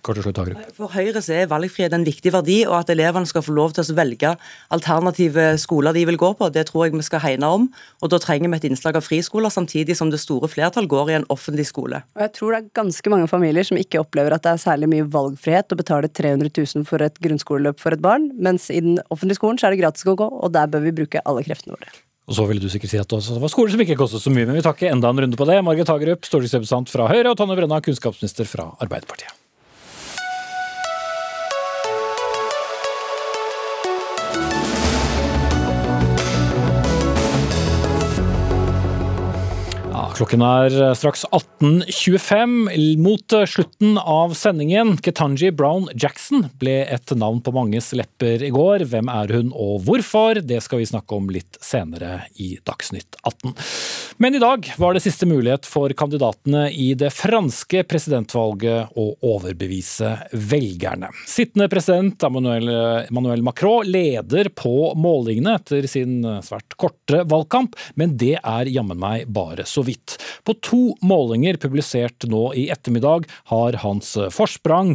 [0.77, 3.87] For Høyre så er valgfrihet en viktig verdi, og at elevene skal få lov til
[3.87, 4.35] å velge
[4.75, 6.51] alternative skoler de vil gå på.
[6.53, 7.68] Det tror jeg vi skal hegne om.
[8.03, 11.19] Og da trenger vi et innslag av friskoler, samtidig som det store flertall går i
[11.21, 12.03] en offentlig skole.
[12.17, 14.91] Og jeg tror det er ganske mange familier som ikke opplever at det er særlig
[14.93, 19.01] mye valgfrihet å betale 300 000 for et grunnskoleløp for et barn, mens i den
[19.09, 21.79] offentlige skolen så er det gratis å gå, og der bør vi bruke alle kreftene
[21.79, 21.95] våre.
[22.27, 24.49] Og så ville du sikkert si at det var skoler som ikke kostet så mye,
[24.49, 25.61] men vi takker enda en runde på det.
[25.62, 29.46] Margit Hagerup, stortingsrepresentant fra Høyre, og Tonje Brenna, kunnskapsminister fra Arbeiderpartiet.
[40.17, 42.53] Klokken er eh, straks 18.25.
[43.05, 48.49] Mot eh, slutten av sendingen, Ketanji Brown Jackson ble et navn på manges lepper i
[48.55, 48.87] går.
[48.89, 50.41] Hvem er hun og hvorfor?
[50.41, 53.53] Det skal vi snakke om litt senere i Dagsnytt 18.
[54.25, 60.15] Men i dag var det siste mulighet for kandidatene i det franske presidentvalget å overbevise
[60.33, 61.13] velgerne.
[61.29, 68.73] Sittende president Emmanuel Macron leder på målingene etter sin svært korte valgkamp, men det er
[68.73, 70.06] jammen meg bare så vidt.
[70.47, 74.95] På to målinger publisert nå i ettermiddag har hans forsprang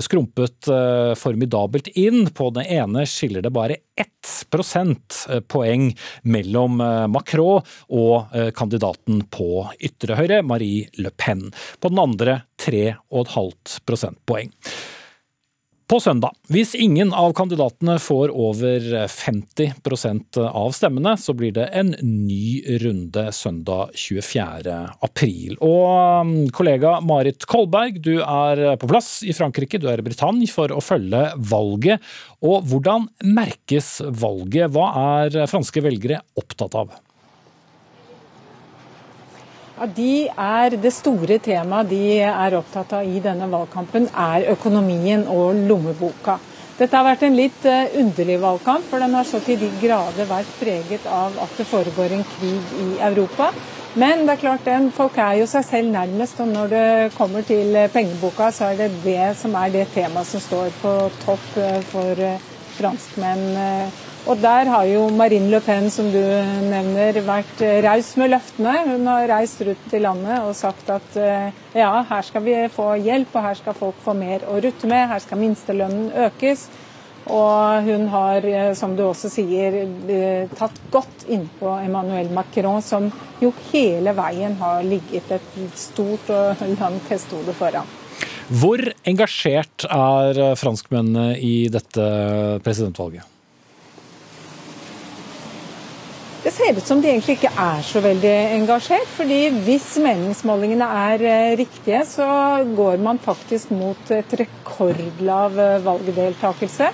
[0.00, 2.26] skrumpet eh, formidabelt inn.
[2.30, 9.66] På den ene skiller det bare ett prosentpoeng mellom eh, Macron og eh, kandidaten på
[9.80, 11.48] ytre høyre, Marie Le Pen.
[11.80, 14.52] På den andre 3,5 prosentpoeng
[15.92, 16.32] på søndag.
[16.48, 23.26] Hvis ingen av kandidatene får over 50% av stemmene, så blir det en ny runde
[23.36, 24.78] søndag 24.
[25.04, 25.58] april.
[25.60, 30.48] Og um, kollega Marit Kolberg, du er på plass i Frankrike, du er i Britannia
[30.48, 32.00] for å følge valget.
[32.40, 34.72] Og hvordan merkes valget?
[34.72, 34.88] Hva
[35.20, 36.96] er franske velgere opptatt av?
[39.82, 45.24] Ja, de er Det store temaet de er opptatt av i denne valgkampen, er økonomien
[45.26, 46.36] og lommeboka.
[46.78, 50.28] Dette har vært en litt eh, underlig valgkamp, for den har så til de grader
[50.30, 53.50] vært preget av at det foregår en krig i Europa.
[53.98, 57.42] Men det er klart, den, folk er jo seg selv nærmest, og når det kommer
[57.50, 60.94] til pengeboka, så er det det som er det temaet som står på
[61.26, 63.48] topp eh, for eh, franskmenn
[64.22, 68.74] og der har jo Marine Le Pen, som du nevner, vært raus med løftene.
[68.86, 72.92] Hun har reist rundt i landet og sagt at eh, ja, her skal vi få
[73.02, 75.08] hjelp, og her skal folk få mer å rutte med.
[75.10, 76.68] Her skal minstelønnen økes.
[77.34, 83.10] Og hun har, eh, som du også sier, eh, tatt godt innpå Emmanuel Macron, som
[83.42, 87.90] jo hele veien har ligget et stort og langt hestehode foran.
[88.54, 92.08] Hvor engasjert er franskmennene i dette
[92.62, 93.31] presidentvalget?
[96.42, 99.06] Det ser ut som de egentlig ikke er så veldig engasjert.
[99.14, 102.26] fordi hvis meningsmålingene er eh, riktige, så
[102.76, 106.88] går man faktisk mot et rekordlav eh, valgdeltakelse.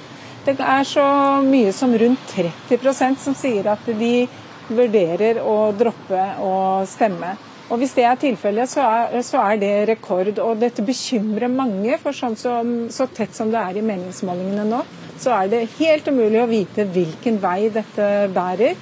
[0.45, 1.05] Det er så
[1.47, 4.29] mye som rundt 30% som sier at de
[4.69, 7.33] vurderer å droppe å stemme.
[7.71, 8.85] Og Hvis det er tilfellet, så,
[9.25, 10.39] så, er det rekord.
[10.45, 11.97] Og dette bekymrer mange.
[12.05, 14.85] For sånn som, så tett som det er i meningsmålingene nå,
[15.17, 18.77] så er det helt umulig å vite hvilken vei dette bærer.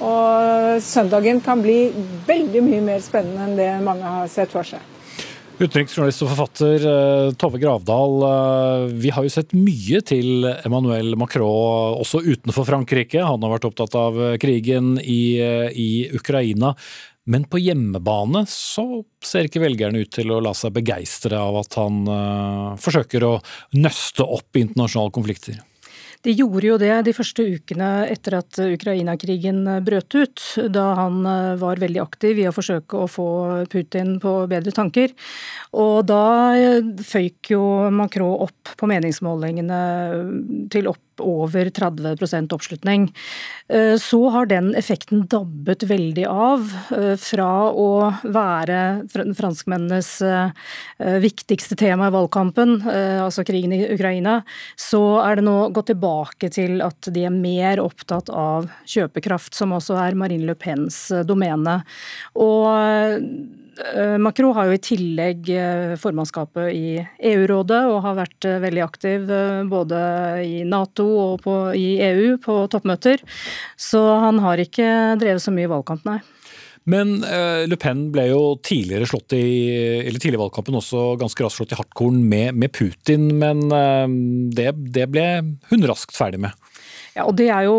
[0.00, 1.90] Og søndagen kan bli
[2.28, 4.80] veldig mye mer spennende enn det mange har sett for seg.
[5.60, 11.98] Utenriksjournalist og forfatter eh, Tove Gravdal, eh, vi har jo sett mye til Emmanuel Macron
[12.00, 13.20] også utenfor Frankrike.
[13.20, 16.72] Han har vært opptatt av krigen i, eh, i Ukraina.
[17.28, 21.76] Men på hjemmebane så ser ikke velgerne ut til å la seg begeistre av at
[21.78, 22.08] han
[22.80, 23.34] forsøker å
[23.76, 25.60] nøste opp internasjonale konflikter.
[26.20, 31.54] De gjorde jo det de første ukene etter at Ukraina-krigen brøt ut, da han eh,
[31.60, 33.28] var veldig aktiv i å forsøke å få
[33.72, 35.14] Putin på bedre tanker.
[35.80, 36.24] Og da
[36.58, 37.62] eh, føyk jo
[37.94, 39.80] Macron opp på meningsmålingene
[40.72, 43.08] til opp over 30 oppslutning.
[43.68, 46.66] Eh, så har den effekten dabbet veldig av
[47.20, 47.90] fra å
[48.22, 48.78] være
[49.36, 50.10] franskmennenes
[51.22, 52.74] viktigste tema i valgkampen,
[53.22, 54.40] altså krigen i Ukraina,
[54.78, 59.74] så er det nå gått tilbake til at de er mer opptatt av kjøpekraft, som
[59.76, 61.80] også er Marine Le Pens domene.
[62.40, 63.18] Og Eh,
[64.20, 66.98] Macron har jo i tillegg eh, formannskapet i
[67.30, 69.30] EU-rådet og har vært eh, veldig aktiv
[69.70, 70.00] både
[70.46, 73.22] i Nato og på, i EU på toppmøter.
[73.80, 76.20] Så han har ikke drevet så mye valgkamp, nei.
[76.90, 79.44] Men Le Pen ble jo tidligere slått i
[80.00, 83.60] eller tidligere valgkampen også ganske raskt slått i hardkorn med, med Putin, men
[84.56, 85.26] det, det ble
[85.68, 86.56] hun raskt ferdig med.
[87.16, 87.76] Ja, og Det er jo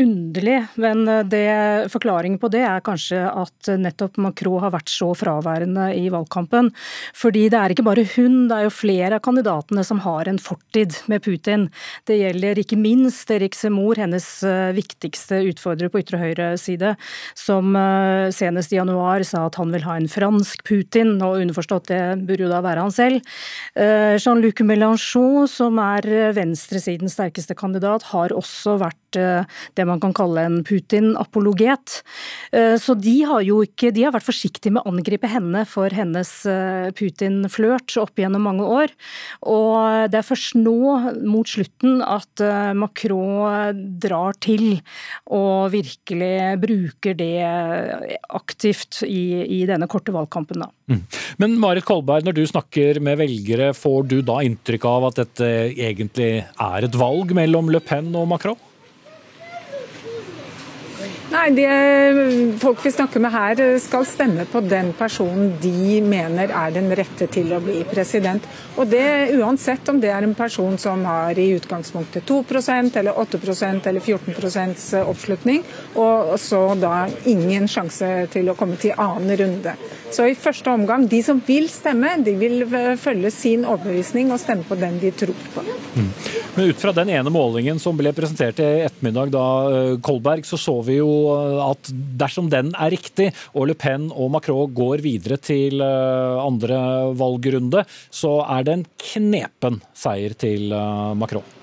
[0.00, 5.90] underlig, men det, forklaringen på det er kanskje at nettopp Macron har vært så fraværende
[5.98, 6.70] i valgkampen.
[7.16, 10.40] Fordi det er ikke bare hun, det er jo flere av kandidatene som har en
[10.40, 11.68] fortid med Putin.
[12.08, 16.94] Det gjelder ikke minst Erik Semor, hennes eh, viktigste utfordrer på ytre høyre side,
[17.38, 21.90] som eh, senest i januar sa at han vil ha en fransk Putin, og underforstått
[21.90, 23.34] det burde jo da være han selv.
[23.74, 29.46] Eh, Jean-Luc Mélenchon, som er venstresidens sterkeste kandidat, har også vært eh,
[29.78, 32.00] det man kan kalle en Putin-apologet.
[32.52, 35.92] Eh, så de har jo ikke De har vært forsiktige med å angripe henne for
[35.94, 38.94] hennes eh, Putin-flørt opp gjennom mange år.
[39.50, 40.76] Og det er først nå,
[41.26, 42.42] mot slutten, at
[42.76, 44.80] Macron drar til
[45.30, 47.42] og virkelig bruker det
[48.30, 50.64] aktivt i, i denne korte valgkampen.
[50.64, 50.70] Da.
[50.90, 51.02] Mm.
[51.42, 55.50] Men Marit Kolberg, når du snakker med velgere, får du da inntrykk av at dette
[55.70, 58.58] egentlig er et valg mellom Le Pen og Macron?
[61.30, 61.66] Nei, de
[62.58, 67.28] folk vi snakker med her skal stemme på den personen de mener er den rette
[67.30, 68.46] til å bli president.
[68.74, 73.86] Og det uansett om det er en person som har i utgangspunktet 2% eller 8%
[73.86, 75.62] eller 14 oppslutning,
[75.94, 79.76] og så da ingen sjanse til å komme til annen runde.
[80.10, 82.64] Så i første omgang, de som vil stemme, de vil
[82.98, 85.62] følge sin overbevisning og stemme på den de tror på.
[85.94, 86.10] Mm.
[86.56, 90.58] Men ut fra den ene målingen som ble presentert i ettermiddag, da, eh, Kolberg, så
[90.58, 95.04] så vi jo eh, at dersom den er riktig, og Le Pen og Macron går
[95.04, 96.80] videre til eh, andre
[97.18, 100.70] valgrunde, så er det en knepen seier til
[101.18, 101.59] Macron.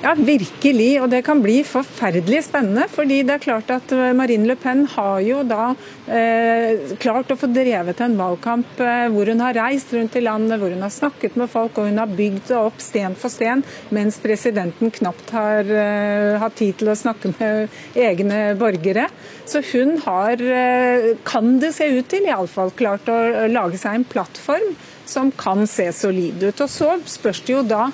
[0.00, 0.94] Ja, virkelig.
[1.02, 2.86] Og det kan bli forferdelig spennende.
[2.88, 5.74] fordi det er klart at eh, Marine Le Pen har jo da
[6.08, 10.56] eh, klart å få drevet en valgkamp eh, hvor hun har reist rundt i landet,
[10.56, 13.60] hvor hun har snakket med folk og hun har bygd det opp sten for sten,
[13.92, 19.10] mens presidenten knapt har eh, hatt tid til å snakke med egne borgere.
[19.44, 23.20] Så hun har, eh, kan det se ut til, iallfall klart å
[23.52, 24.72] lage seg en plattform
[25.10, 26.60] som kan se solid ut.
[26.60, 27.88] Og Så spørs det jo da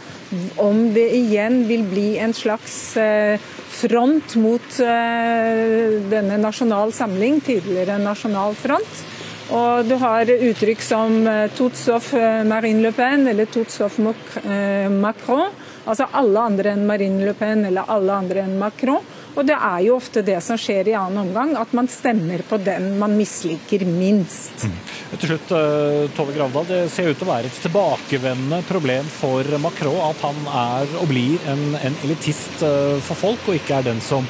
[0.62, 3.40] om det igjen vil bli en slags eh,
[3.76, 9.05] front mot eh, denne Nasjonal Samling, tidligere Nasjonal Front.
[9.57, 12.12] Og du har uttrykk som eh, «Tots of
[12.48, 15.55] Marine Le Pen eller «Tots of Macron.
[15.87, 19.05] Altså alle andre enn Marine Le Pen eller alle andre enn Macron.
[19.37, 22.57] Og det er jo ofte det som skjer i annen omgang, at man stemmer på
[22.64, 24.64] den man misliker minst.
[24.64, 24.79] Mm.
[25.12, 29.59] Til slutt, eh, Tove Gravdal, det ser ut til å være et tilbakevendende problem for
[29.61, 33.88] Macron at han er og blir en, en elitist eh, for folk, og ikke er
[33.92, 34.27] den som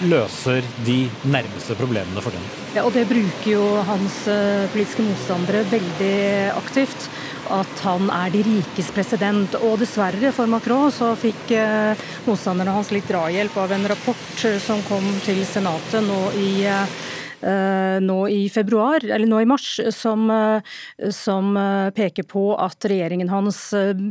[0.00, 2.44] løser de nærmeste problemene for dem.
[2.76, 6.16] Ja, og Det bruker jo hans eh, politiske motstandere veldig
[6.56, 7.08] aktivt
[7.48, 9.56] at han er de rikes president.
[9.64, 14.82] Og dessverre for Macron så fikk eh, motstanderne hans litt drahjelp av en rapport som
[14.88, 20.26] kom til Senatet nå i eh, Eh, nå i februar, eller nå i mars, som,
[20.30, 23.58] eh, som eh, peker på at regjeringen hans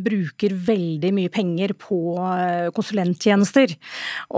[0.05, 1.99] bruker veldig mye penger på
[2.75, 3.75] konsulenttjenester.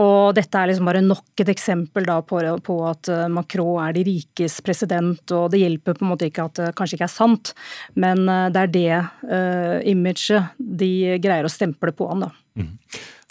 [0.02, 4.60] Og dette er liksom bare nok et eksempel på, på, at Macron er de rikes
[4.66, 7.54] president, og det hjelper på en måte ikke at det kanskje ikke er sant,
[7.96, 12.32] men det er det uh, imaget de greier å stemple på han, da.
[12.60, 12.74] Mm.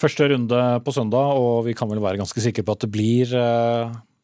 [0.01, 3.35] Første runde på søndag, og vi kan vel være ganske sikre på at det blir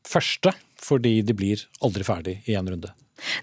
[0.07, 2.93] første fordi de blir aldri ferdig i én runde?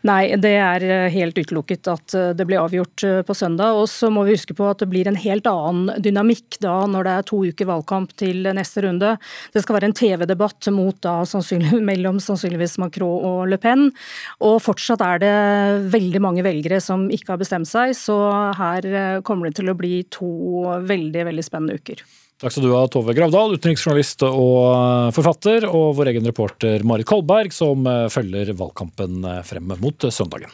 [0.06, 3.80] Nei, det er eh, helt utelukket at eh, det blir avgjort eh, på søndag.
[3.80, 7.08] Og så må vi huske på at det blir en helt annen dynamikk da når
[7.08, 9.16] det er to uker valgkamp til neste runde.
[9.54, 13.90] Det skal være en TV-debatt mot da sannsynlig, mellom sannsynligvis Macron og Le Pen.
[14.46, 15.36] Og fortsatt er det
[15.94, 18.18] veldig mange velgere som ikke har bestemt seg, så
[18.58, 20.30] her kommer det til å bli to
[20.86, 22.04] veldig, veldig spennende uker.
[22.44, 27.54] Takk skal du ha, Tove Gravdal, utenriksjournalist og forfatter, og vår egen reporter Marit Kolberg,
[27.56, 30.52] som eh, følger valgkampen eh, frem mot søndagen.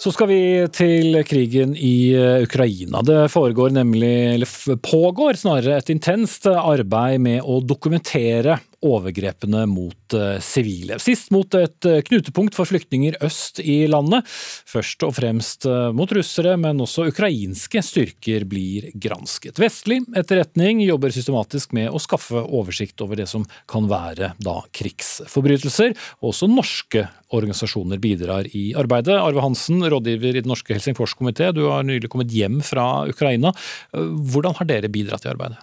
[0.00, 0.40] Så skal vi
[0.72, 3.04] til krigen i eh, Ukraina.
[3.04, 10.38] Det foregår nemlig, eller pågår snarere, et intenst arbeid med å dokumentere overgrepene mot eh,
[10.42, 10.98] sivile.
[11.02, 14.26] Sist mot et eh, knutepunkt for flyktninger øst i landet.
[14.68, 19.60] Først og fremst eh, mot russere, men også ukrainske styrker blir gransket.
[19.62, 25.96] Vestlig etterretning jobber systematisk med å skaffe oversikt over det som kan være da krigsforbrytelser.
[26.26, 29.16] Også norske organisasjoner bidrar i arbeidet.
[29.16, 33.54] Arve Hansen, rådgiver i Den norske Helsingforskomité, du har nylig kommet hjem fra Ukraina.
[33.92, 35.62] Hvordan har dere bidratt i arbeidet?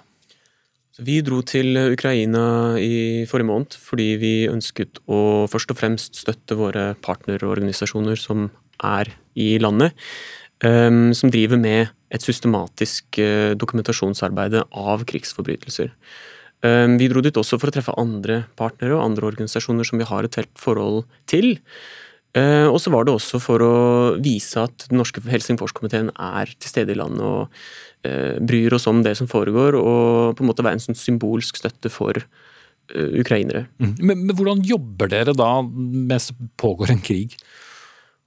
[1.00, 6.58] Vi dro til Ukraina i forrige måned fordi vi ønsket å først og fremst støtte
[6.60, 8.50] våre partnerorganisasjoner som
[8.84, 9.96] er i landet,
[10.64, 15.92] ehm, som driver med et systematisk dokumentasjonsarbeide dokumentasjonsarbeid av krigsforbrytelser.
[16.64, 20.10] Ehm, vi dro dit også for å treffe andre partnere og andre organisasjoner som vi
[20.10, 21.58] har et helt forhold til.
[22.36, 23.76] Eh, og så var det også for å
[24.22, 29.02] vise at den norske Helsingforskomiteen er til stede i landet og Eh, bryr oss om
[29.04, 33.66] det som foregår, og på en måte være en sånn symbolsk støtte for uh, ukrainere.
[33.80, 33.96] Mm.
[34.00, 37.36] Men, men, hvordan jobber dere da mens det pågår en krig?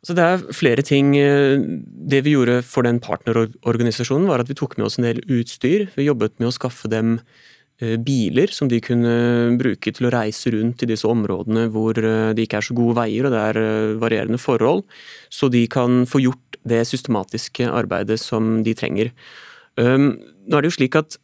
[0.02, 1.14] Så det er flere ting.
[1.14, 1.62] Eh,
[2.10, 5.86] det vi gjorde for den partnerorganisasjonen, var at vi tok med oss en del utstyr.
[5.94, 7.20] Vi jobbet med å skaffe dem
[7.82, 9.12] biler som de kunne
[9.58, 13.26] bruke til å reise rundt i disse områdene hvor det ikke er så gode veier
[13.26, 14.84] og det er varierende forhold,
[15.32, 19.10] så de kan få gjort det systematiske arbeidet som de trenger.
[19.78, 21.16] Nå er det jo slik at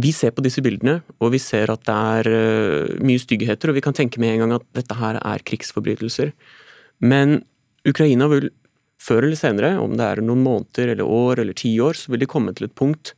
[0.00, 3.76] vi ser på disse bildene, og vi ser at det er uh, mye styggheter, og
[3.76, 6.32] vi kan tenke med en gang at dette her er krigsforbrytelser.
[7.04, 7.42] Men
[7.88, 8.48] Ukraina vil
[9.02, 12.22] før eller senere, om det er noen måneder eller år eller ti år, så vil
[12.22, 13.14] de komme til et punkt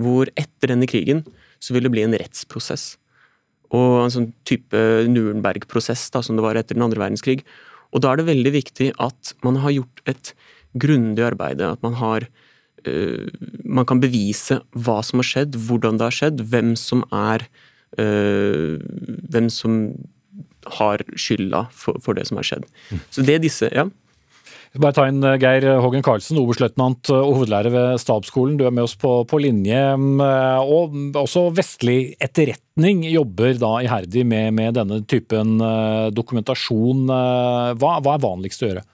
[0.00, 1.22] hvor etter denne krigen
[1.62, 2.96] så vil det bli en rettsprosess.
[3.76, 7.42] Og en sånn type Nurenberg-prosess da, som det var etter den andre verdenskrig.
[7.92, 10.32] Og da er det veldig viktig at man har gjort et
[10.76, 12.28] grundig arbeid, at man har
[13.66, 17.46] man kan bevise hva som har skjedd, hvordan det har skjedd, hvem som er
[17.98, 18.76] eh,
[19.30, 19.78] Hvem som
[20.78, 22.66] har skylda for, for det som har skjedd.
[22.90, 23.04] Mm.
[23.14, 23.86] Så det er disse, ja.
[24.76, 28.58] Bare ta inn eh, Geir Hågen Karlsen, oberstløytnant og hovedlærer ved stabsskolen.
[28.58, 29.78] Du er med oss på, på, linje.
[30.66, 35.56] Og også vestlig etterretning jobber da iherdig med, med denne typen
[36.12, 37.06] dokumentasjon.
[37.06, 38.84] Hva, hva er vanligst å gjøre?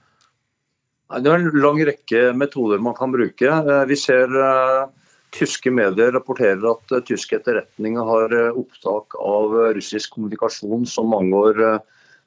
[1.20, 3.44] Det er en lang rekke metoder man kan bruke.
[3.44, 4.88] Eh, vi ser uh,
[5.36, 11.60] tyske medier rapporterer at uh, tysk etterretning har opptak av russisk kommunikasjon som angår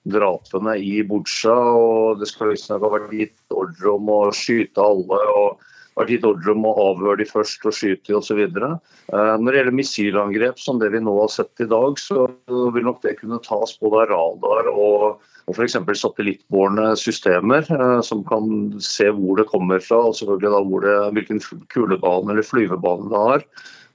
[0.05, 1.55] drapene i Butsja.
[1.55, 5.21] og Det skal visstnok ha vært gitt ordre om å skyte alle.
[5.33, 5.63] og
[5.95, 8.41] vært gitt ordre om å avhøre de først og skyte de osv.
[8.51, 12.99] Når det gjelder missilangrep som det vi nå har sett i dag, så vil nok
[13.05, 15.77] det kunne tas både av radar og og f.eks.
[16.01, 18.47] satellittbårne systemer eh, som kan
[18.81, 21.41] se hvor det kommer fra, og selvfølgelig da det, hvilken
[21.73, 23.45] kulebane eller flyvebane det har.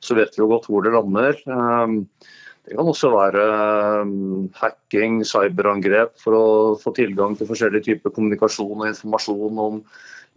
[0.01, 1.35] Så vet vi jo godt hvor det lander.
[1.35, 1.97] Eh,
[2.69, 4.15] det kan også være eh,
[4.63, 6.47] hacking, cyberangrep for å
[6.79, 9.85] få tilgang til forskjellige typer kommunikasjon og informasjon om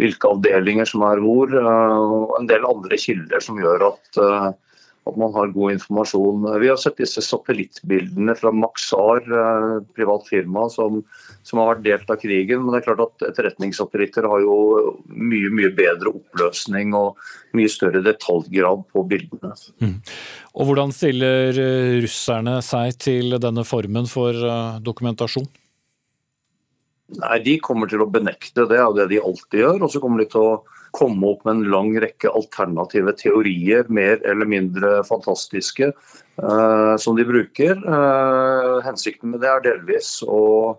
[0.02, 4.18] hvilke avdelinger som er hvor, og en del andre kilder som gjør at
[5.04, 6.46] at man har god informasjon.
[6.62, 11.02] Vi har sett disse satellittbildene fra Maxar, eh, privat firma, som,
[11.44, 12.64] som, har vært delt av krigen.
[12.64, 14.58] Men det er klart at etterretningssatellitter har jo
[15.12, 17.20] mye mye bedre oppløsning og
[17.58, 19.52] mye større detaljgrad på bildene.
[19.84, 19.98] Mm.
[20.54, 25.50] Og Hvordan stiller eh, russerne seg til denne formen for eh, dokumentasjon?
[27.20, 29.84] Nei, De kommer til å benekte det, er det de alltid gjør.
[29.84, 30.56] Og så kommer de til å
[30.94, 35.90] komme opp med en lang rekke alternative teorier, mer eller mindre fantastiske,
[36.42, 37.80] uh, som de bruker.
[37.82, 40.78] Uh, hensikten med det er delvis å,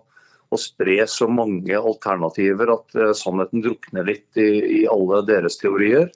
[0.53, 4.49] å spre så mange alternativer at uh, sannheten drukner litt i,
[4.81, 6.11] i alle deres teorier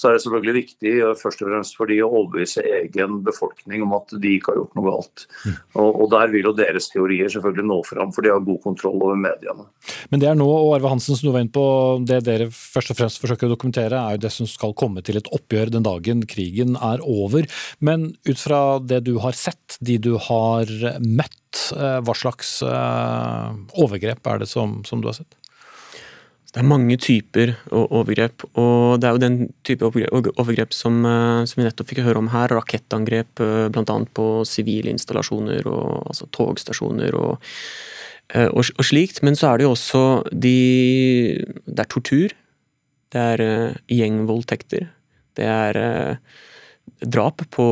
[0.00, 3.94] så er det selvfølgelig viktig først og fremst for de å overbevise egen befolkning om
[3.98, 5.26] at de ikke har gjort noe galt.
[5.44, 5.56] Mm.
[5.82, 8.96] Og, og, Der vil jo deres teorier selvfølgelig nå fram, for de har god kontroll
[9.00, 9.66] over mediene.
[10.12, 11.66] Men det er nå, og Arve Hansen som du på,
[12.08, 15.20] det dere først og fremst forsøker å dokumentere, er jo det som skal komme til
[15.20, 17.48] et oppgjør den dagen krigen er over.
[17.80, 20.70] Men ut fra det du har sett, de du har
[21.04, 21.39] møtt,
[21.76, 23.50] eh, hva slags eh,
[23.82, 25.36] overgrep er det som, som du har sett?
[26.50, 29.36] Det er mange typer overgrep, og det er jo den
[29.66, 32.50] type overgrep som, eh, som vi nettopp fikk høre om her.
[32.56, 33.96] Rakettangrep bl.a.
[34.18, 37.54] på sivile installasjoner, og, altså togstasjoner og,
[38.50, 39.22] og, og, slikt.
[39.26, 40.58] Men så er det jo også de
[41.66, 42.36] Det er tortur.
[43.10, 44.90] Det er gjengvoldtekter.
[45.38, 45.78] Det er
[47.06, 47.66] drap på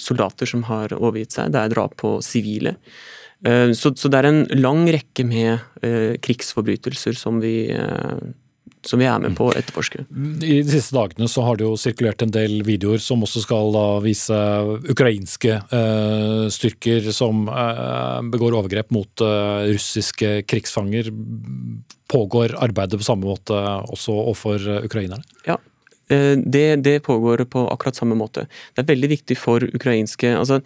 [0.00, 1.52] soldater som har overgitt seg.
[1.54, 2.76] Det er drap på sivile.
[3.38, 5.84] Så, så, det er en lang rekke med
[6.24, 7.68] krigsforbrytelser som vi
[8.86, 10.04] som vi er med på å etterforske.
[10.44, 13.72] I de siste dagene så har det jo sirkulert en del videoer som også skal
[13.74, 14.38] da vise
[14.92, 21.10] ukrainske uh, styrker som uh, begår overgrep mot uh, russiske krigsfanger.
[22.08, 23.56] Pågår arbeidet på samme måte
[23.92, 25.26] også overfor ukrainerne?
[25.48, 25.58] Ja,
[26.08, 28.46] det, det, pågår på akkurat samme måte.
[28.74, 30.62] Det er veldig viktig for ukrainske altså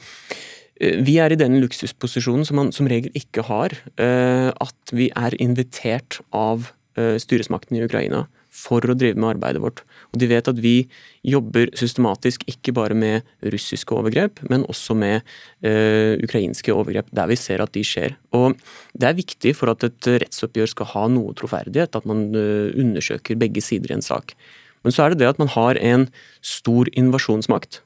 [0.78, 6.16] vi er i den luksusposisjonen som man som regel ikke har, at vi er invitert
[6.34, 9.80] av Eh, styresmakten i Ukraina for å drive med arbeidet vårt.
[10.12, 10.90] Og De vet at vi
[11.24, 15.22] jobber systematisk ikke bare med russiske overgrep, men også med
[15.64, 18.18] ø, ukrainske overgrep der vi ser at de skjer.
[18.36, 18.60] Og
[18.92, 23.40] Det er viktig for at et rettsoppgjør skal ha noe troferdighet, at man ø, undersøker
[23.40, 24.36] begge sider i en sak.
[24.82, 26.08] Men så er det det at man har en
[26.44, 27.80] stor invasjonsmakt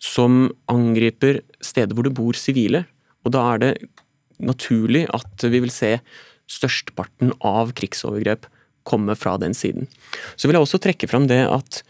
[0.00, 2.86] som angriper steder hvor det bor sivile.
[3.26, 3.72] Og da er det
[4.40, 5.98] naturlig at vi vil se
[6.50, 8.48] størsteparten av krigsovergrep
[8.88, 9.90] komme fra den siden.
[10.36, 11.82] Så vil jeg også trekke fram det at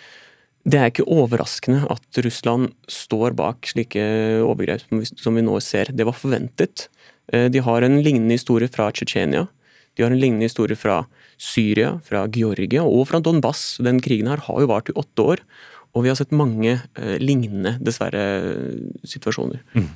[0.68, 4.02] det er ikke overraskende at Russland står bak slike
[4.44, 4.84] overgrep
[5.16, 5.88] som vi nå ser.
[5.88, 6.88] Det var forventet.
[7.32, 9.46] Eh, de har en lignende historie fra Tsjetsjenia.
[10.00, 11.02] De har en lignende historie fra
[11.36, 13.76] Syria, fra Georgia og fra Donbass.
[13.84, 15.42] Den krigen her har jo vart i åtte år,
[15.92, 18.24] og vi har sett mange eh, lignende, dessverre,
[19.04, 19.60] situasjoner.
[19.76, 19.90] Mm.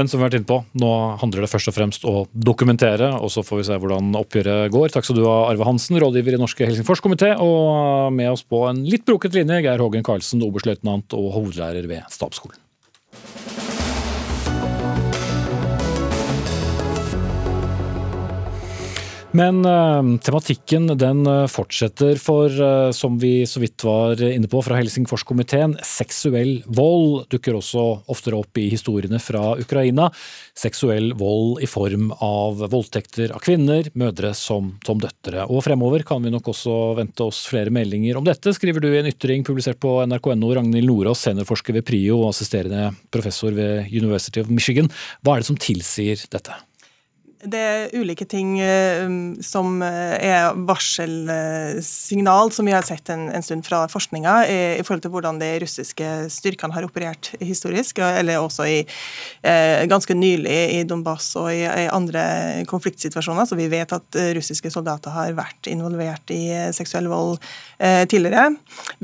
[0.00, 0.90] Men som vi har vært inne på, nå
[1.20, 4.94] handler det først og fremst å dokumentere, og så får vi se hvordan oppgjøret går.
[4.94, 8.80] Takk skal du ha, Arve Hansen, rådgiver i Norske Helsingforskomité, og med oss på en
[8.88, 12.58] litt broket linje, Geir Hågen Karlsen, oberstløytnant og hovedlærer ved Stabsskolen.
[19.34, 24.60] Men uh, tematikken den eh, fortsetter for, uh, som vi så vidt var inne på
[24.62, 27.82] fra Helsingforskomiteen, seksuell vold dukker også
[28.14, 30.06] oftere opp i historiene fra Ukraina.
[30.54, 35.48] Seksuell vold i form av voldtekter av kvinner, mødre som, som døtre.
[35.50, 39.00] Og fremover kan vi nok også vente oss flere meldinger om dette, skriver du i
[39.00, 40.52] en ytring publisert på nrk.no.
[40.60, 44.92] Ragnhild Nordås, seniorforsker ved PRIO og assisterende professor ved University of Michigan.
[45.26, 46.54] Hva er det som tilsier dette?
[47.44, 53.44] Det er ulike ting uh, som eh, er varselsignal, som vi har sett en, en
[53.44, 58.40] stund fra forskninga, i, i, forhold til hvordan de russiske styrkene har operert historisk, eller
[58.40, 58.78] også i,
[59.88, 62.22] ganske nylig i Donbass og i, i, andre
[62.70, 63.48] konfliktsituasjoner.
[63.48, 66.42] Så vi vet at russiske soldater har vært involvert i
[66.76, 67.36] seksuell vold
[68.10, 68.54] tidligere.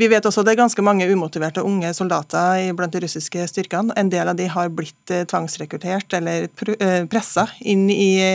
[0.01, 3.95] Vi vet også at det er ganske mange umotiverte unge soldater blant de russiske styrkene.
[4.01, 6.75] En del av de har blitt tvangsrekruttert eller pr
[7.11, 8.30] pressa inn i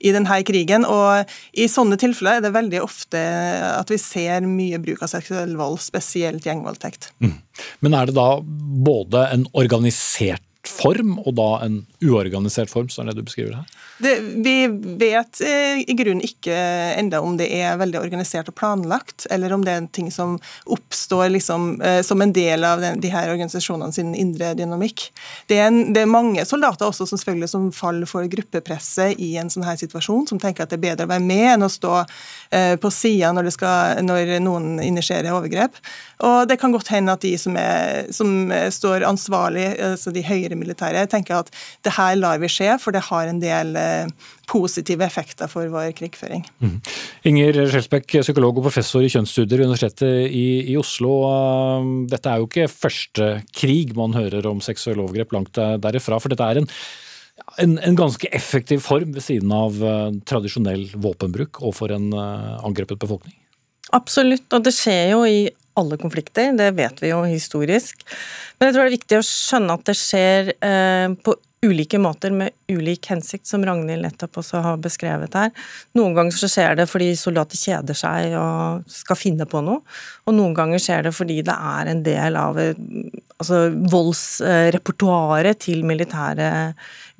[0.00, 0.86] i denne krigen.
[0.88, 3.20] Og i sånne tilfeller er det veldig ofte
[3.68, 7.12] at vi ser mye bruk av seksuell vold, spesielt gjengvoldtekt.
[7.24, 7.38] Mm.
[7.86, 13.16] Men er det da både en organisert form, og da en uorganisert form, sånn det
[13.18, 13.74] du beskriver her?
[13.98, 14.66] Det, vi
[14.98, 16.54] vet eh, i grunnen ikke
[16.98, 20.36] enda om det er veldig organisert og planlagt, eller om det er en ting som
[20.64, 25.06] oppstår liksom, eh, som en del av den, de her organisasjonene sin indre dynamikk.
[25.50, 29.34] Det er, en, det er, mange soldater også som selvfølgelig som faller for gruppepresset i
[29.40, 31.70] en sånn her situasjon, som tenker at det er bedre å være med enn å
[31.72, 33.50] stå eh, på sida når,
[34.04, 35.78] når, noen initierer overgrep.
[36.26, 40.58] Og det kan godt hende at de som, er, som står ansvarlig, altså de høyere
[40.58, 41.50] militære, tenker at
[41.84, 44.06] det her lar vi skje, for det har en del Eh,
[44.44, 46.42] positive effekter for vår krigføring.
[46.60, 46.74] Mm.
[47.30, 51.14] Inger Skjelsbekk, psykolog og professor i kjønnsstudier ved Universitetet i, i, Oslo.
[51.24, 56.20] Um, dette er jo ikke første krig man hører om seksuelle overgrep langt derifra.
[56.20, 56.68] For dette er en,
[57.64, 63.00] en, en ganske effektiv form ved siden av uh, tradisjonell våpenbruk overfor en uh, angrepet
[63.00, 63.38] befolkning.
[63.96, 65.46] Absolutt, og det skjer jo i
[65.80, 68.04] alle konflikter, det vet vi jo historisk.
[68.58, 71.34] Men jeg tror det er viktig å skjønne at det skjer eh, på
[71.64, 75.52] ulike måter med ulik hensikt, som Ragnhild nettopp også har beskrevet her.
[75.98, 79.82] Noen ganger så skjer det fordi soldater kjeder seg og skal finne på noe,
[80.24, 83.60] og noen ganger skjer det fordi det er en del av altså,
[83.92, 86.50] voldsrepertoaret til militære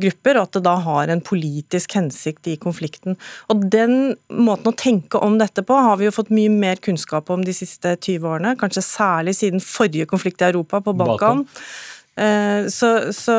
[0.03, 3.19] grupper, og at det da har en politisk hensikt i konflikten.
[3.53, 7.31] Og Den måten å tenke om dette på har vi jo fått mye mer kunnskap
[7.31, 11.45] om de siste 20 årene, kanskje særlig siden forrige konflikt i Europa, på Balkan.
[11.45, 11.93] Balkan.
[12.17, 13.35] Eh, så, så,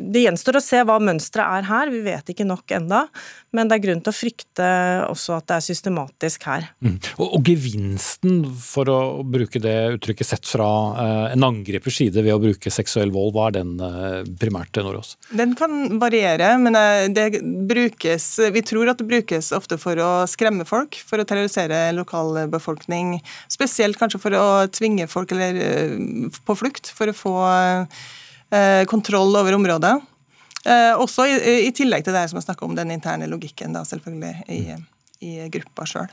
[0.00, 3.04] det gjenstår å se hva mønsteret er her, vi vet ikke nok enda,
[3.54, 4.68] men det er grunn til å frykte
[5.06, 6.66] også at det er systematisk her.
[6.84, 6.96] Mm.
[7.16, 10.68] Og, og, gevinsten, for å bruke det uttrykket sett fra
[11.00, 15.14] eh, en angripers side ved å bruke seksuell vold, hva er den eh, primært, Nordås?
[15.30, 17.28] Den kan variere, men eh, det
[17.70, 23.16] brukes Vi tror at det brukes ofte for å skremme folk, for å terrorisere lokalbefolkning.
[23.52, 24.44] Spesielt kanskje for å
[24.74, 27.38] tvinge folk eller, eh, på flukt, for å få
[28.54, 30.00] Eh, kontroll over området.
[30.64, 34.34] Også i, i, tillegg til det som jeg snakka om, den interne logikken, da selvfølgelig,
[34.48, 34.60] i,
[35.24, 36.12] i gruppa sjøl.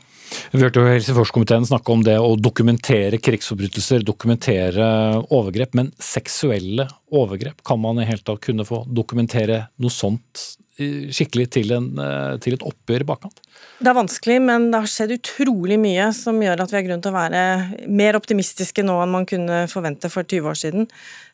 [0.52, 4.88] Vi hørte jo Helsingforskomiteen snakke om det å dokumentere krigsforbrytelser, dokumentere
[5.28, 5.76] overgrep.
[5.78, 10.48] Men seksuelle overgrep, kan man i hele tatt kunne få dokumentere noe sånt
[10.82, 13.42] skikkelig til, en, eh, til et oppgjør i bakkant?
[13.82, 17.04] Det er vanskelig, men det har skjedd utrolig mye som gjør at vi har grunn
[17.04, 17.44] til å være
[17.90, 20.90] mer optimistiske nå enn man kunne forvente for 20 år siden.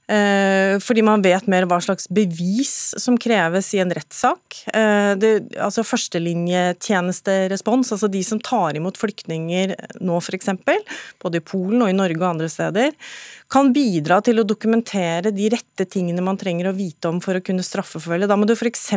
[0.07, 4.55] Eh, fordi man vet mer hva slags bevis som kreves i en rettssak.
[4.71, 5.11] Eh,
[5.59, 10.49] altså Førstelinjetjenesterespons, altså de som tar imot flyktninger nå f.eks.,
[11.19, 12.91] både i Polen og i Norge og andre steder,
[13.51, 17.43] kan bidra til å dokumentere de rette tingene man trenger å vite om for å
[17.43, 18.27] kunne straffeforfølge.
[18.29, 18.89] Da må du f.eks.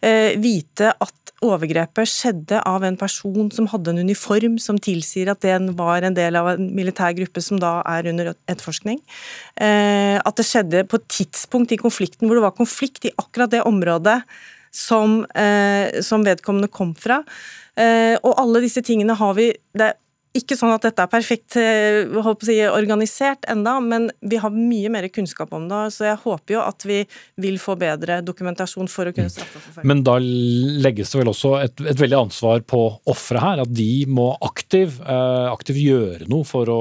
[0.00, 5.44] Eh, vite at overgrepet skjedde av en person som hadde en uniform som tilsier at
[5.44, 9.00] den var en del av en militær gruppe som da er under etterforskning.
[9.56, 13.52] Eh, at det skjedde på et tidspunkt i konflikten hvor det var konflikt i akkurat
[13.52, 14.20] det området
[14.70, 17.24] som, eh, som vedkommende kom fra.
[17.76, 19.94] Eh, og alle disse tingene har vi Det er
[20.36, 25.52] ikke sånn at dette er perfekt si, organisert enda, men vi har mye mer kunnskap
[25.56, 25.80] om det.
[25.96, 27.00] Så jeg håper jo at vi
[27.42, 29.88] vil få bedre dokumentasjon for å kunne straffeforfølge.
[29.90, 33.64] Men da legges det vel også et, et veldig ansvar på offeret her?
[33.64, 35.00] At de må aktivt
[35.50, 36.80] aktiv gjøre noe for å,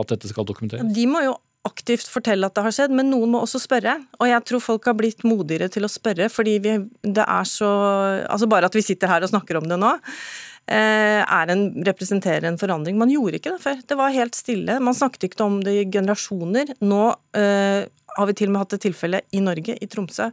[0.00, 0.88] at dette skal dokumenteres?
[0.94, 1.36] De må jo
[1.68, 3.98] aktivt fortelle at det har skjedd, men noen må også spørre.
[4.20, 7.68] Og jeg tror folk har blitt modigere til å spørre, fordi vi, det er så
[8.28, 12.58] Altså bare at vi sitter her og snakker om det nå, eh, en, representerer en
[12.60, 12.98] forandring.
[13.00, 13.78] Man gjorde ikke det før.
[13.88, 14.78] Det var helt stille.
[14.84, 16.74] Man snakket ikke om det i generasjoner.
[16.84, 17.04] Nå
[17.38, 17.88] eh,
[18.18, 20.28] har vi til og med hatt et tilfelle i Norge, i Tromsø.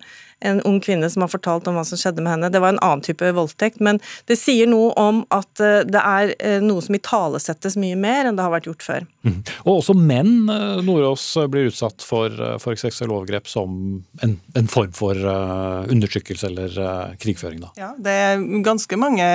[0.46, 2.50] En ung kvinne som har fortalt om hva som skjedde med henne.
[2.52, 6.34] Det var en annen type voldtekt, men det sier noe om at eh, det er
[6.40, 9.08] eh, noe som italesettes mye mer enn det har vært gjort før.
[9.28, 9.38] Mm.
[9.64, 13.80] Og også menn, eh, Nordås, blir utsatt for, for seksuelle overgrep som
[14.26, 17.70] en, en, form for undertrykkelse eller krigføring, da.
[17.78, 19.26] Ja, det er ganske mange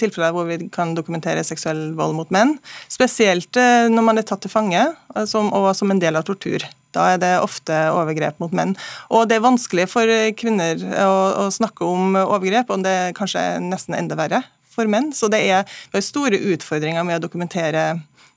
[0.00, 2.56] tilfeller hvor vi kan dokumentere seksuell vold mot menn.
[2.90, 3.58] Spesielt
[3.92, 6.64] når man er tatt til fange, og som en del av tortur.
[6.92, 8.76] Da er det ofte overgrep mot menn.
[9.12, 11.12] Og det er vanskelig for kvinner å,
[11.44, 15.12] å snakke om overgrep, og det er kanskje nesten enda verre for menn.
[15.16, 17.84] Så det er, det er store utfordringer med å dokumentere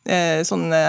[0.05, 0.81] eh, sånne,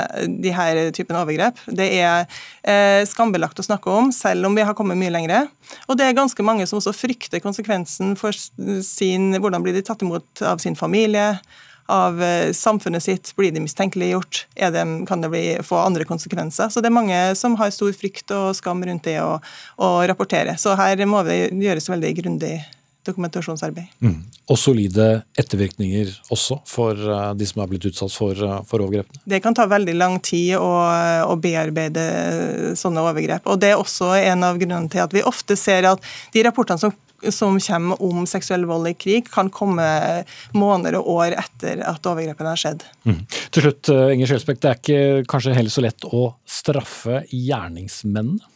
[0.43, 1.61] de her typen overgrep.
[1.67, 2.25] Det er
[2.63, 5.51] eh, skambelagt å snakke om, selv om vi har kommet mye lenger.
[5.87, 10.05] Og det er ganske mange som også frykter konsekvensen for sin, hvordan blir de tatt
[10.07, 11.35] imot av sin familie,
[11.93, 13.33] av eh, samfunnet sitt?
[13.37, 14.47] Blir de mistenkeliggjort?
[14.55, 16.69] Det, kan det bli, få andre konsekvenser?
[16.69, 19.37] Så det er mange som har stor frykt og skam rundt det å,
[19.83, 20.57] å rapportere.
[20.61, 22.57] Så her må det gjøres veldig grundig
[23.07, 23.87] dokumentasjonsarbeid.
[24.03, 24.19] Mm.
[24.51, 25.07] Og solide
[25.39, 29.23] ettervirkninger også for eh, de som er blitt utsatt for, eh, for overgrepene?
[29.25, 30.71] Det kan ta veldig lang tid å,
[31.27, 32.07] å, bearbeide
[32.79, 33.47] sånne overgrep.
[33.51, 36.83] Og Det er også en av grunnene til at vi ofte ser at de rapportene
[36.83, 36.95] som
[37.31, 39.87] som kommer om seksuell vold i krig, kan komme
[40.57, 42.85] måneder og år etter at overgrepene har skjedd.
[43.09, 43.23] Mm.
[43.55, 48.53] Til slutt, eh, Inger Sjølsbekk, det er ikke kanskje heller så lett å straffe gjerningsmennene?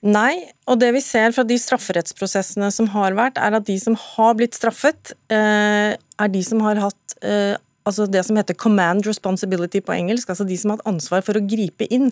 [0.00, 3.96] Nei, og det vi ser fra de strafferettsprosessene som har vært, er at de som
[4.00, 7.58] har blitt straffet, eh, er de som har hatt eh,
[7.90, 11.38] altså det som heter command responsibility på engelsk, altså de som har hatt ansvar for
[11.38, 12.10] å gripe inn.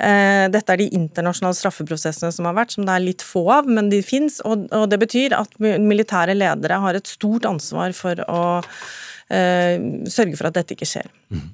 [0.00, 3.68] Eh, dette er de internasjonale straffeprosessene som har vært, som det er litt få av,
[3.68, 4.40] men de fins.
[4.48, 9.74] Og, det betyr at militære ledere har et stort ansvar for å uh,
[10.10, 11.10] sørge for at dette ikke skjer.
[11.30, 11.50] Mm.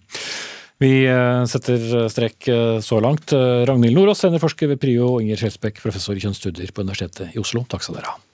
[0.82, 2.50] Vi eh, setter strek
[2.84, 3.32] så langt.
[3.32, 7.64] Ragnhild Nordås, seniorforsker ved PRIO, og Inger Skjelsbekk, professor i kjønnsstudier på Universitetet i Oslo.
[7.70, 8.25] Takk skal dere ha.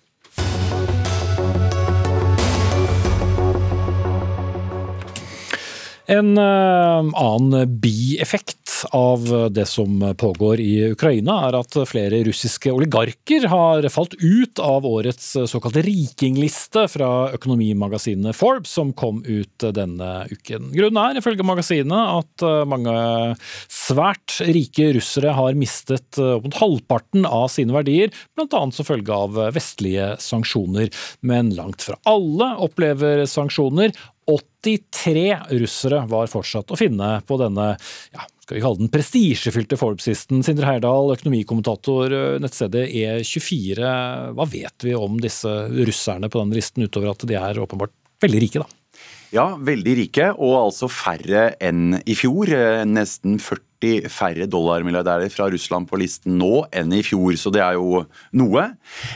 [6.10, 8.58] En annen bieffekt
[8.90, 14.86] av det som pågår i Ukraina, er at flere russiske oligarker har falt ut av
[14.88, 20.72] årets såkalte rikingliste fra økonomimagasinet Forbes, som kom ut denne uken.
[20.74, 22.96] Grunnen er, ifølge magasinet, at mange
[23.70, 28.64] svært rike russere har mistet opp mot halvparten av sine verdier, bl.a.
[28.74, 30.90] som følge av vestlige sanksjoner.
[31.22, 33.94] Men langt fra alle opplever sanksjoner,
[34.28, 35.24] 83
[35.58, 37.72] russere var fortsatt å finne på denne
[38.14, 40.42] ja, skal vi kalle den prestisjefylte Forbes-listen.
[40.46, 43.90] Sindre Heyerdahl, økonomikommentator, eh, nettstedet E24.
[44.36, 48.44] Hva vet vi om disse russerne på den listen, utover at de er åpenbart veldig
[48.44, 48.78] rike, da?
[49.32, 52.52] Ja, veldig rike, og altså færre enn i fjor.
[52.52, 57.50] Eh, nesten 40 40 færre dollarmilliardærer fra Russland på listen nå enn i fjor, så
[57.54, 58.04] det er jo
[58.38, 58.68] noe.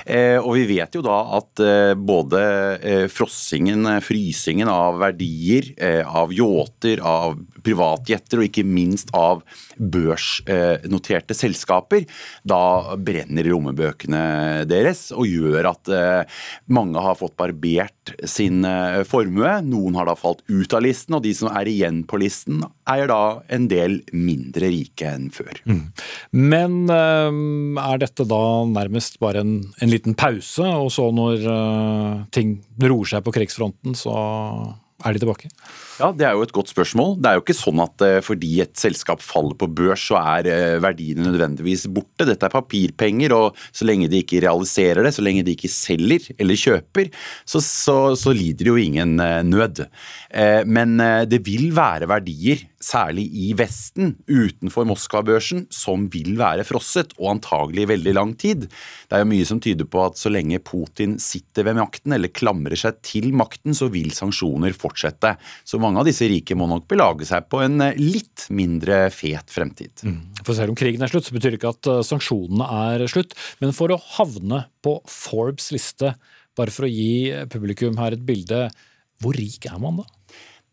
[0.04, 2.42] Eh, og vi vet jo da at eh, både
[2.80, 5.72] eh, frossingen, frysingen av verdier,
[6.06, 9.42] av yachter, av privatjetter og ikke minst av
[9.76, 12.06] børsnoterte selskaper,
[12.46, 15.90] da brenner rommebøkene deres og gjør at
[16.72, 18.64] mange har fått barbert sin
[19.08, 19.56] formue.
[19.66, 23.10] Noen har da falt ut av listen, og de som er igjen på listen, eier
[23.10, 23.20] da
[23.52, 25.60] en del mindre rike enn før.
[25.68, 25.82] Mm.
[26.36, 31.44] Men er dette da nærmest bare en, en liten pause, og så når
[32.34, 34.14] ting roer seg på krigsfronten, så
[35.04, 35.52] er de tilbake?
[35.96, 37.14] Ja, Det er jo et godt spørsmål.
[37.22, 40.48] Det er jo ikke sånn at eh, fordi et selskap faller på børs, så er
[40.52, 42.26] eh, verdiene nødvendigvis borte.
[42.28, 46.28] Dette er papirpenger, og så lenge de ikke realiserer det, så lenge de ikke selger
[46.36, 47.08] eller kjøper,
[47.48, 49.86] så, så, så lider jo ingen eh, nød.
[50.68, 50.98] Men
[51.30, 57.86] det vil være verdier, særlig i Vesten, utenfor Moskva-børsen, som vil være frosset, og antagelig
[57.86, 58.66] i veldig lang tid.
[59.08, 62.32] Det er jo mye som tyder på at så lenge Putin sitter ved makten, eller
[62.34, 65.34] klamrer seg til makten, så vil sanksjoner fortsette.
[65.64, 69.52] Så mange av disse rike må nok belage seg på en eh, litt mindre fet
[69.54, 70.04] fremtid.
[70.04, 70.18] Mm.
[70.42, 73.36] For selv om krigen er slutt, så betyr det ikke at eh, sanksjonene er slutt.
[73.62, 76.16] Men for å havne på Forbes liste,
[76.56, 78.66] bare for å gi publikum her et bilde,
[79.22, 80.06] hvor rik er man da?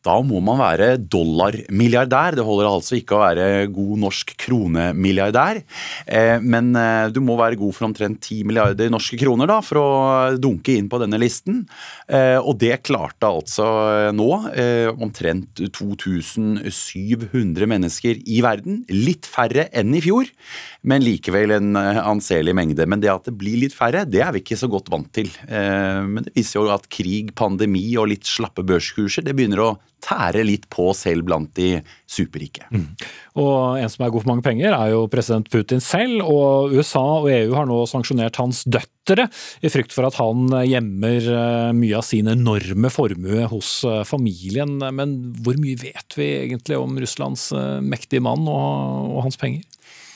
[0.03, 2.35] Da må man være dollarmilliardær.
[2.35, 5.61] Det holder altså ikke å være god norsk kronemilliardær.
[6.03, 9.79] Eh, men eh, du må være god for omtrent 10 milliarder norske kroner da, for
[9.79, 9.87] å
[10.35, 11.61] dunke inn på denne listen.
[12.11, 13.67] Eh, og det klarte altså
[14.13, 14.29] nå
[15.03, 18.81] omtrent 2700 mennesker i verden.
[18.91, 20.27] Litt færre enn i fjor,
[20.83, 22.87] men likevel en anselig mengde.
[22.89, 25.29] Men det at det blir litt færre, det er vi ikke så godt vant til.
[25.47, 29.71] Men det viser jo at krig, pandemi og litt slappe børskurser, det begynner å
[30.03, 31.77] tære litt på selv blant de
[32.09, 32.65] superrike.
[32.73, 32.87] Mm.
[33.41, 36.21] Og en som er god for mange penger, er jo president Putin selv.
[36.27, 39.27] Og USA og EU har nå sanksjonert hans døtre
[39.63, 44.77] i frykt for at han gjemmer eh, mye av sin enorme formue hos eh, familien.
[44.95, 49.65] Men hvor mye vet vi egentlig om Russlands eh, mektige mann og, og hans penger?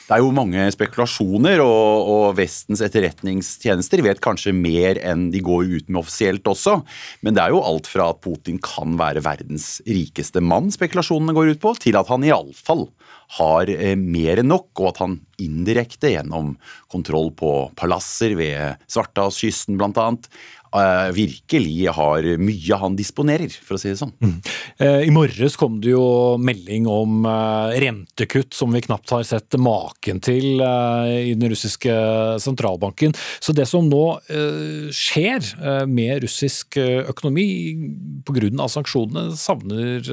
[0.08, 5.68] Det er jo mange spekulasjoner, og, og, Vestens etterretningstjenester vet kanskje mer enn de går
[5.68, 6.78] ut med offisielt også.
[7.20, 11.52] Men det er jo alt fra at Putin kan være verdens rikeste mann, spekulasjonene går
[11.52, 12.86] ut på, til at han iallfall
[13.36, 16.54] har eh, mer enn nok, og at han indirekte gjennom
[16.90, 20.06] kontroll på palasser ved Svartehavskysten bl.a.
[20.68, 24.12] Uh, virkelig har mye han disponerer, for å si det sånn.
[24.20, 24.34] Mm.
[24.82, 29.56] Uh, I morges kom det jo melding om uh, rentekutt som vi knapt har sett
[29.58, 31.92] maken til i den russiske
[32.42, 33.14] sentralbanken.
[33.40, 34.02] Så det som nå
[34.94, 35.46] skjer
[35.88, 37.46] med russisk økonomi
[38.28, 38.68] pga.
[38.70, 40.04] sanksjonene, savner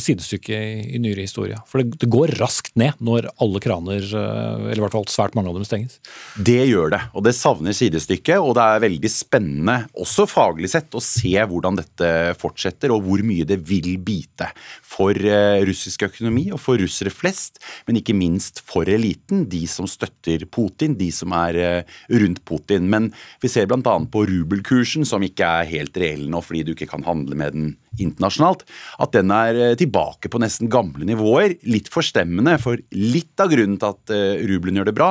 [0.00, 1.58] sidestykke i, i nyere historie.
[1.68, 5.52] For det, det, går raskt ned når alle kraner, eller i hvert fall svært mange
[5.52, 6.00] av dem, stenges.
[6.36, 10.92] Det gjør det, og det savner sidestykke, og det er veldig spennende også faglig sett,
[10.94, 12.10] å se hvordan dette
[12.40, 14.50] fortsetter, og hvor mye det vil bite
[14.86, 19.88] for eh, russisk økonomi og for russere flest, men ikke minst for eliten, de som
[19.90, 22.88] støtter Putin, de som er eh, rundt Putin.
[22.92, 23.10] Men
[23.42, 23.80] vi ser bl.a.
[23.82, 27.70] på rubelkursen, som ikke er helt reell nå fordi du ikke kan handle med den
[28.00, 28.62] internasjonalt,
[29.02, 31.58] at den er eh, tilbake på nesten gamle nivåer.
[31.70, 34.12] Litt forstemmende, for litt av grunnen til at
[34.46, 35.10] rubelen gjør det bra,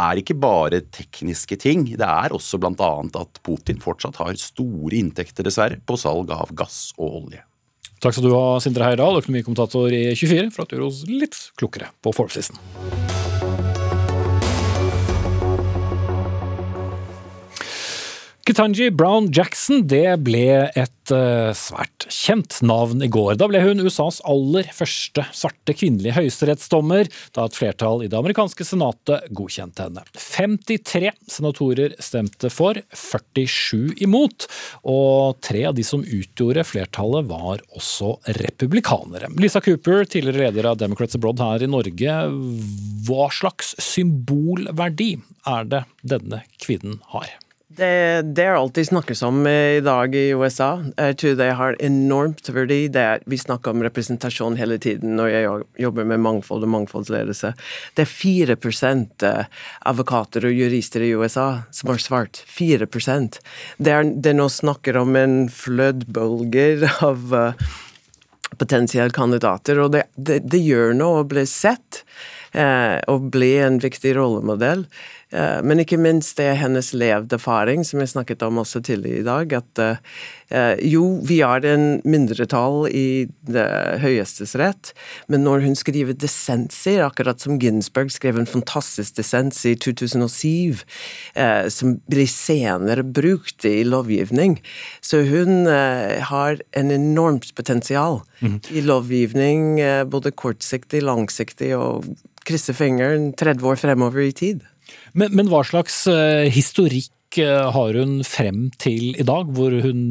[0.00, 1.84] er ikke bare tekniske ting.
[1.98, 2.90] Det er også bl.a.
[3.20, 7.44] at Putin fortsatt har store inntekter, dessverre, på salg av gass og olje.
[8.00, 11.36] Takk skal du ha, Sindre Heirdal, økonomikommentator i 24, for at du gjorde oss litt
[11.60, 12.56] klokere på Forbes-listen.
[18.50, 20.40] Ketanji Brown Jackson det ble
[20.74, 23.36] et uh, svært kjent navn i går.
[23.38, 28.64] Da ble hun USAs aller første svarte kvinnelige høyesterettsdommer, da et flertall i det amerikanske
[28.66, 30.02] senatet godkjente henne.
[30.18, 34.48] 53 senatorer stemte for, 47 imot,
[34.82, 39.30] og tre av de som utgjorde flertallet var også republikanere.
[39.38, 42.18] Lisa Cooper, tidligere leder av Democrats Abroad her i Norge,
[43.06, 45.12] hva slags symbolverdi
[45.54, 45.84] er det
[46.16, 47.30] denne kvinnen har?
[47.70, 50.80] Det, det er alt de snakkes om i dag i USA.
[50.98, 52.80] Jeg tror det har enormt verdi.
[52.90, 55.52] Det vi snakker om representasjon hele tiden når jeg
[55.84, 57.52] jobber med mangfold og mangfoldsledelse.
[57.94, 62.42] Det er 4 eh, advokater og jurister i USA som har svart.
[62.50, 67.70] 4 Det er, det nå snakker om en flødbølger av uh,
[68.58, 72.02] potensielle kandidater, og det, det, det gjør noe å bli sett
[72.56, 74.88] uh, og bli en viktig rollemodell.
[75.30, 79.22] Eh, men ikke minst det er hennes levde erfaring, som jeg snakket om også tidligere
[79.22, 79.54] i dag.
[79.60, 83.66] At eh, jo, vi er en mindretall i det
[84.02, 84.92] høyesterettsrett,
[85.30, 90.82] men når hun skriver dissenser, akkurat som Ginsberg skrev en fantastisk dissens i 2007,
[91.38, 94.58] eh, som blir senere brukt i lovgivning,
[95.04, 98.56] så hun har en enormt potensial mm.
[98.74, 102.08] i lovgivning, både kortsiktig, langsiktig og
[102.46, 104.64] krysse fingeren 30 år fremover i tid.
[105.12, 110.02] Men, men hva slags uh, historikk uh, har hun frem til i dag, hvor hun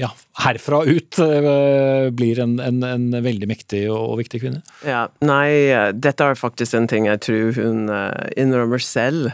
[0.00, 0.10] ja,
[0.42, 4.64] herfra ut uh, blir en, en, en, veldig mektig og, viktig kvinne?
[4.86, 5.50] Ja, Nei,
[5.94, 7.86] dette er faktisk en ting jeg tror hun
[8.36, 9.32] innrømmer selv.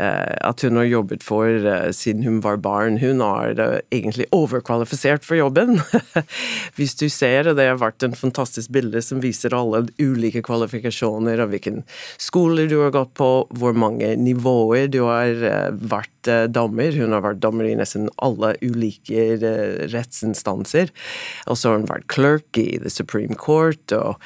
[0.00, 2.96] Eh, at hun har jobbet for eh, siden hun var barn.
[3.02, 5.82] Hun er eh, egentlig overkvalifisert for jobben.
[6.78, 11.42] Hvis du ser, og det har vært en fantastisk bilde som viser alle ulike kvalifikasjoner
[11.44, 11.82] og hvilken
[12.16, 15.36] skole du har gått på, hvor mange nivåer du har
[15.76, 16.08] vært
[16.54, 16.94] dommer.
[16.94, 19.34] Hun har vært dommer i nesten alle ulike
[19.92, 20.92] rettsinstanser.
[21.50, 23.92] Og så har hun vært clerk i The Supreme Court.
[23.92, 24.22] Og,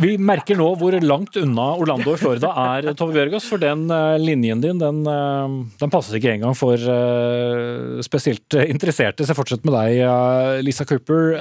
[0.00, 3.48] Vi merker nå hvor langt unna Orlando i Florida er, Tove Bjørgaas.
[3.50, 9.24] For den eh, linjen din den, eh, den passer ikke engang for eh, spesielt interesserte.
[9.24, 11.36] Så jeg fortsetter med deg, Lisa Cooper.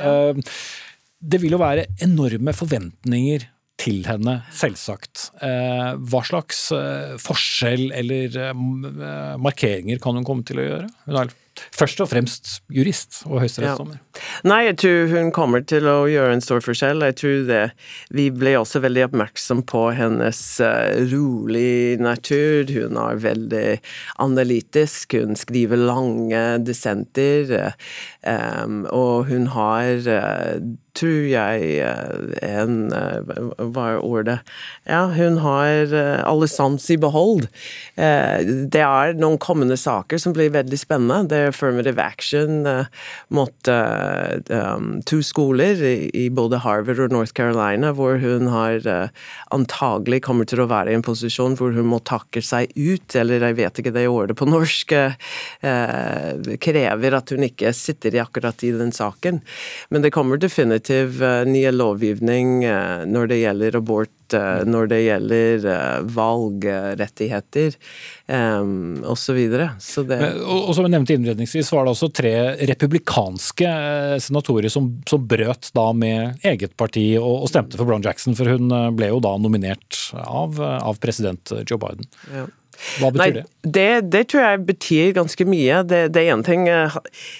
[1.26, 3.48] Det vil jo være enorme forventninger
[3.82, 5.30] til henne, selvsagt.
[5.42, 6.62] Hva slags
[7.22, 8.38] forskjell eller
[9.42, 10.88] markeringer kan hun komme til å gjøre?
[11.10, 11.34] Hun har
[11.76, 14.00] først og fremst jurist og høyesterettsdommer.
[14.00, 14.24] Ja.
[14.48, 17.04] Nei, jeg tror hun kommer til å gjøre en stor forskjell.
[17.10, 17.64] Jeg tror det
[18.16, 22.72] Vi ble også veldig oppmerksom på hennes uh, rolig natur.
[22.72, 23.68] Hun er veldig
[24.24, 27.74] analytisk, hun skriver lange dissenter,
[28.24, 30.58] um, og hun har uh,
[30.96, 31.84] tror jeg
[32.40, 34.38] en Hva er ordet?
[34.88, 35.92] Ja, hun har
[36.24, 37.50] alle sans i behold.
[38.00, 41.28] Det er noen kommende saker som blir veldig spennende.
[41.34, 42.64] Det affirmative action
[43.34, 48.86] måtte mot uh, um, to skoler i, både Harvard og North Carolina, hvor hun har
[48.88, 49.10] uh,
[49.56, 53.44] antagelig kommer til å være i en posisjon hvor hun må takke seg ut, eller
[53.50, 54.94] jeg vet ikke det ordet på norsk,
[56.62, 59.42] krever at hun ikke sitter i akkurat i den saken.
[59.90, 62.62] Men det kommer definitivt nye lovgivning
[63.10, 64.25] når det gjelder abort Eh,
[64.66, 67.76] når det gjelder eh, valgrettigheter
[68.28, 69.40] um, osv.
[69.84, 72.34] Så det og, og som jeg nevnte innledningsvis, var det også tre
[72.72, 78.06] republikanske eh, senatorer som, som brøt da med eget parti og, og, stemte for Brown
[78.06, 82.10] Jackson, for hun ble jo da nominert av, av president Joe Biden.
[82.34, 82.48] Ja.
[83.00, 83.44] Hva betyr Nei, det?
[83.64, 84.02] det?
[84.14, 84.24] det?
[84.32, 85.82] tror jeg betyr ganske mye.
[85.88, 86.98] Det, det er én ting eh,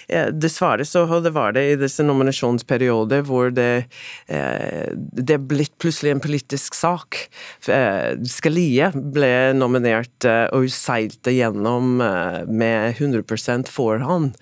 [0.08, 3.86] eh, Dessverre så det var det i disse nominasjonsperioder hvor det,
[4.32, 7.26] eh, det blitt plutselig en politisk sak.
[7.66, 14.36] Skalie ble nominert, og seilte gjennom med 100% forhånd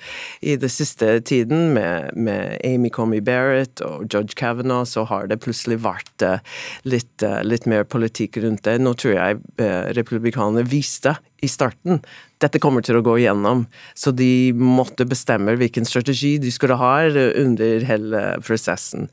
[0.45, 5.41] i den siste tiden med, med Amy Comey Barrett og Judge Kavanaugh, så har det
[5.45, 6.25] plutselig vært
[6.89, 8.79] litt, litt mer politikk rundt det.
[8.83, 9.41] Nå tror jeg
[9.97, 11.13] republikanerne viser viste
[11.45, 12.01] i starten.
[12.43, 13.65] Dette kommer til å gå igjennom.
[13.97, 16.93] Så de måtte bestemme hvilken strategi de skulle ha
[17.41, 19.09] under hele prosessen.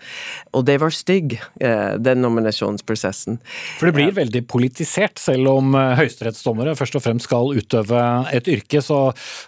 [0.56, 3.40] Og det var stygg, eh, den nominasjonsprosessen.
[3.80, 8.02] For det blir veldig politisert, selv om eh, høyesterettsdommere først og fremst skal utøve
[8.34, 9.00] et yrke, så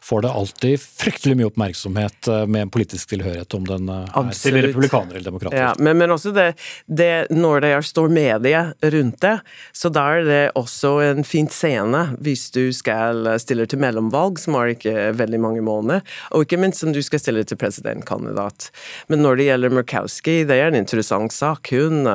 [0.04, 5.20] får det alltid fryktelig mye oppmerksomhet eh, med politisk tilhørighet om den er til republikanere
[5.20, 5.60] eller demokrater.
[5.60, 6.54] Ja, men, men også det,
[6.88, 8.64] det, når det er stor medie
[8.96, 9.36] rundt det,
[9.76, 14.58] så da er det også en fin scene hvis du skal stille til mellomvalg, som
[14.58, 16.04] har ikke veldig mange måneder,
[16.34, 18.70] og ikke minst om du skal stille til presidentkandidat.
[19.12, 21.72] Men når det gjelder Murkowski, det er en interessant sak.
[21.74, 22.08] Hun,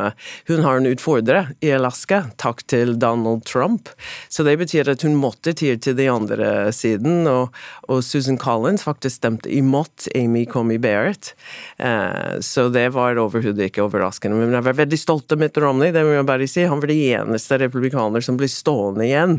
[0.51, 3.93] hun har en utfordrer i Alaska, takk til Donald Trump.
[4.29, 7.55] Så det betyr at hun måtte tie til de andre siden, og,
[7.89, 11.35] og Susan Collins faktisk stemte imot Amy Comey Barrett.
[11.77, 14.39] Eh, så det var overhodet ikke overraskende.
[14.39, 16.67] Men jeg var veldig stolt av Mitt Romney, det må jeg bare si.
[16.69, 19.37] Han var den eneste republikaner som ble stående igjen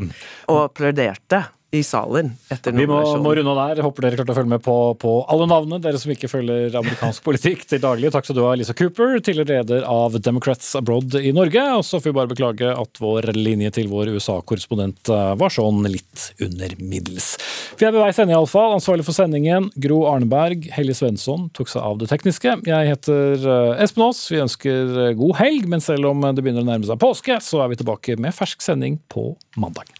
[0.50, 3.78] og applauderte i salen etter Vi må, må runde der.
[3.84, 7.22] Håper dere klarte å følge med på, på, alle navnene, dere som ikke følger amerikansk
[7.28, 8.10] politikk til daglig.
[8.10, 11.62] Takk skal du ha, Lisa Cooper, tidligere leder av Democrats Abroad i Norge.
[11.78, 15.86] Og så får vi bare beklage at vår linje til vår USA-korrespondent eh, var sånn
[15.86, 17.36] litt under middels.
[17.78, 18.74] Vi er ved veis ende, iallfall.
[18.80, 20.66] Ansvarlig for sendingen, Gro Arneberg.
[20.74, 22.58] Helge Svensson tok seg av det tekniske.
[22.66, 24.26] Jeg heter eh, Espen Aas.
[24.26, 27.62] Vi ønsker eh, god helg, men selv om det begynner å nærme seg påske, så
[27.62, 29.99] er vi tilbake med fersk sending på mandag.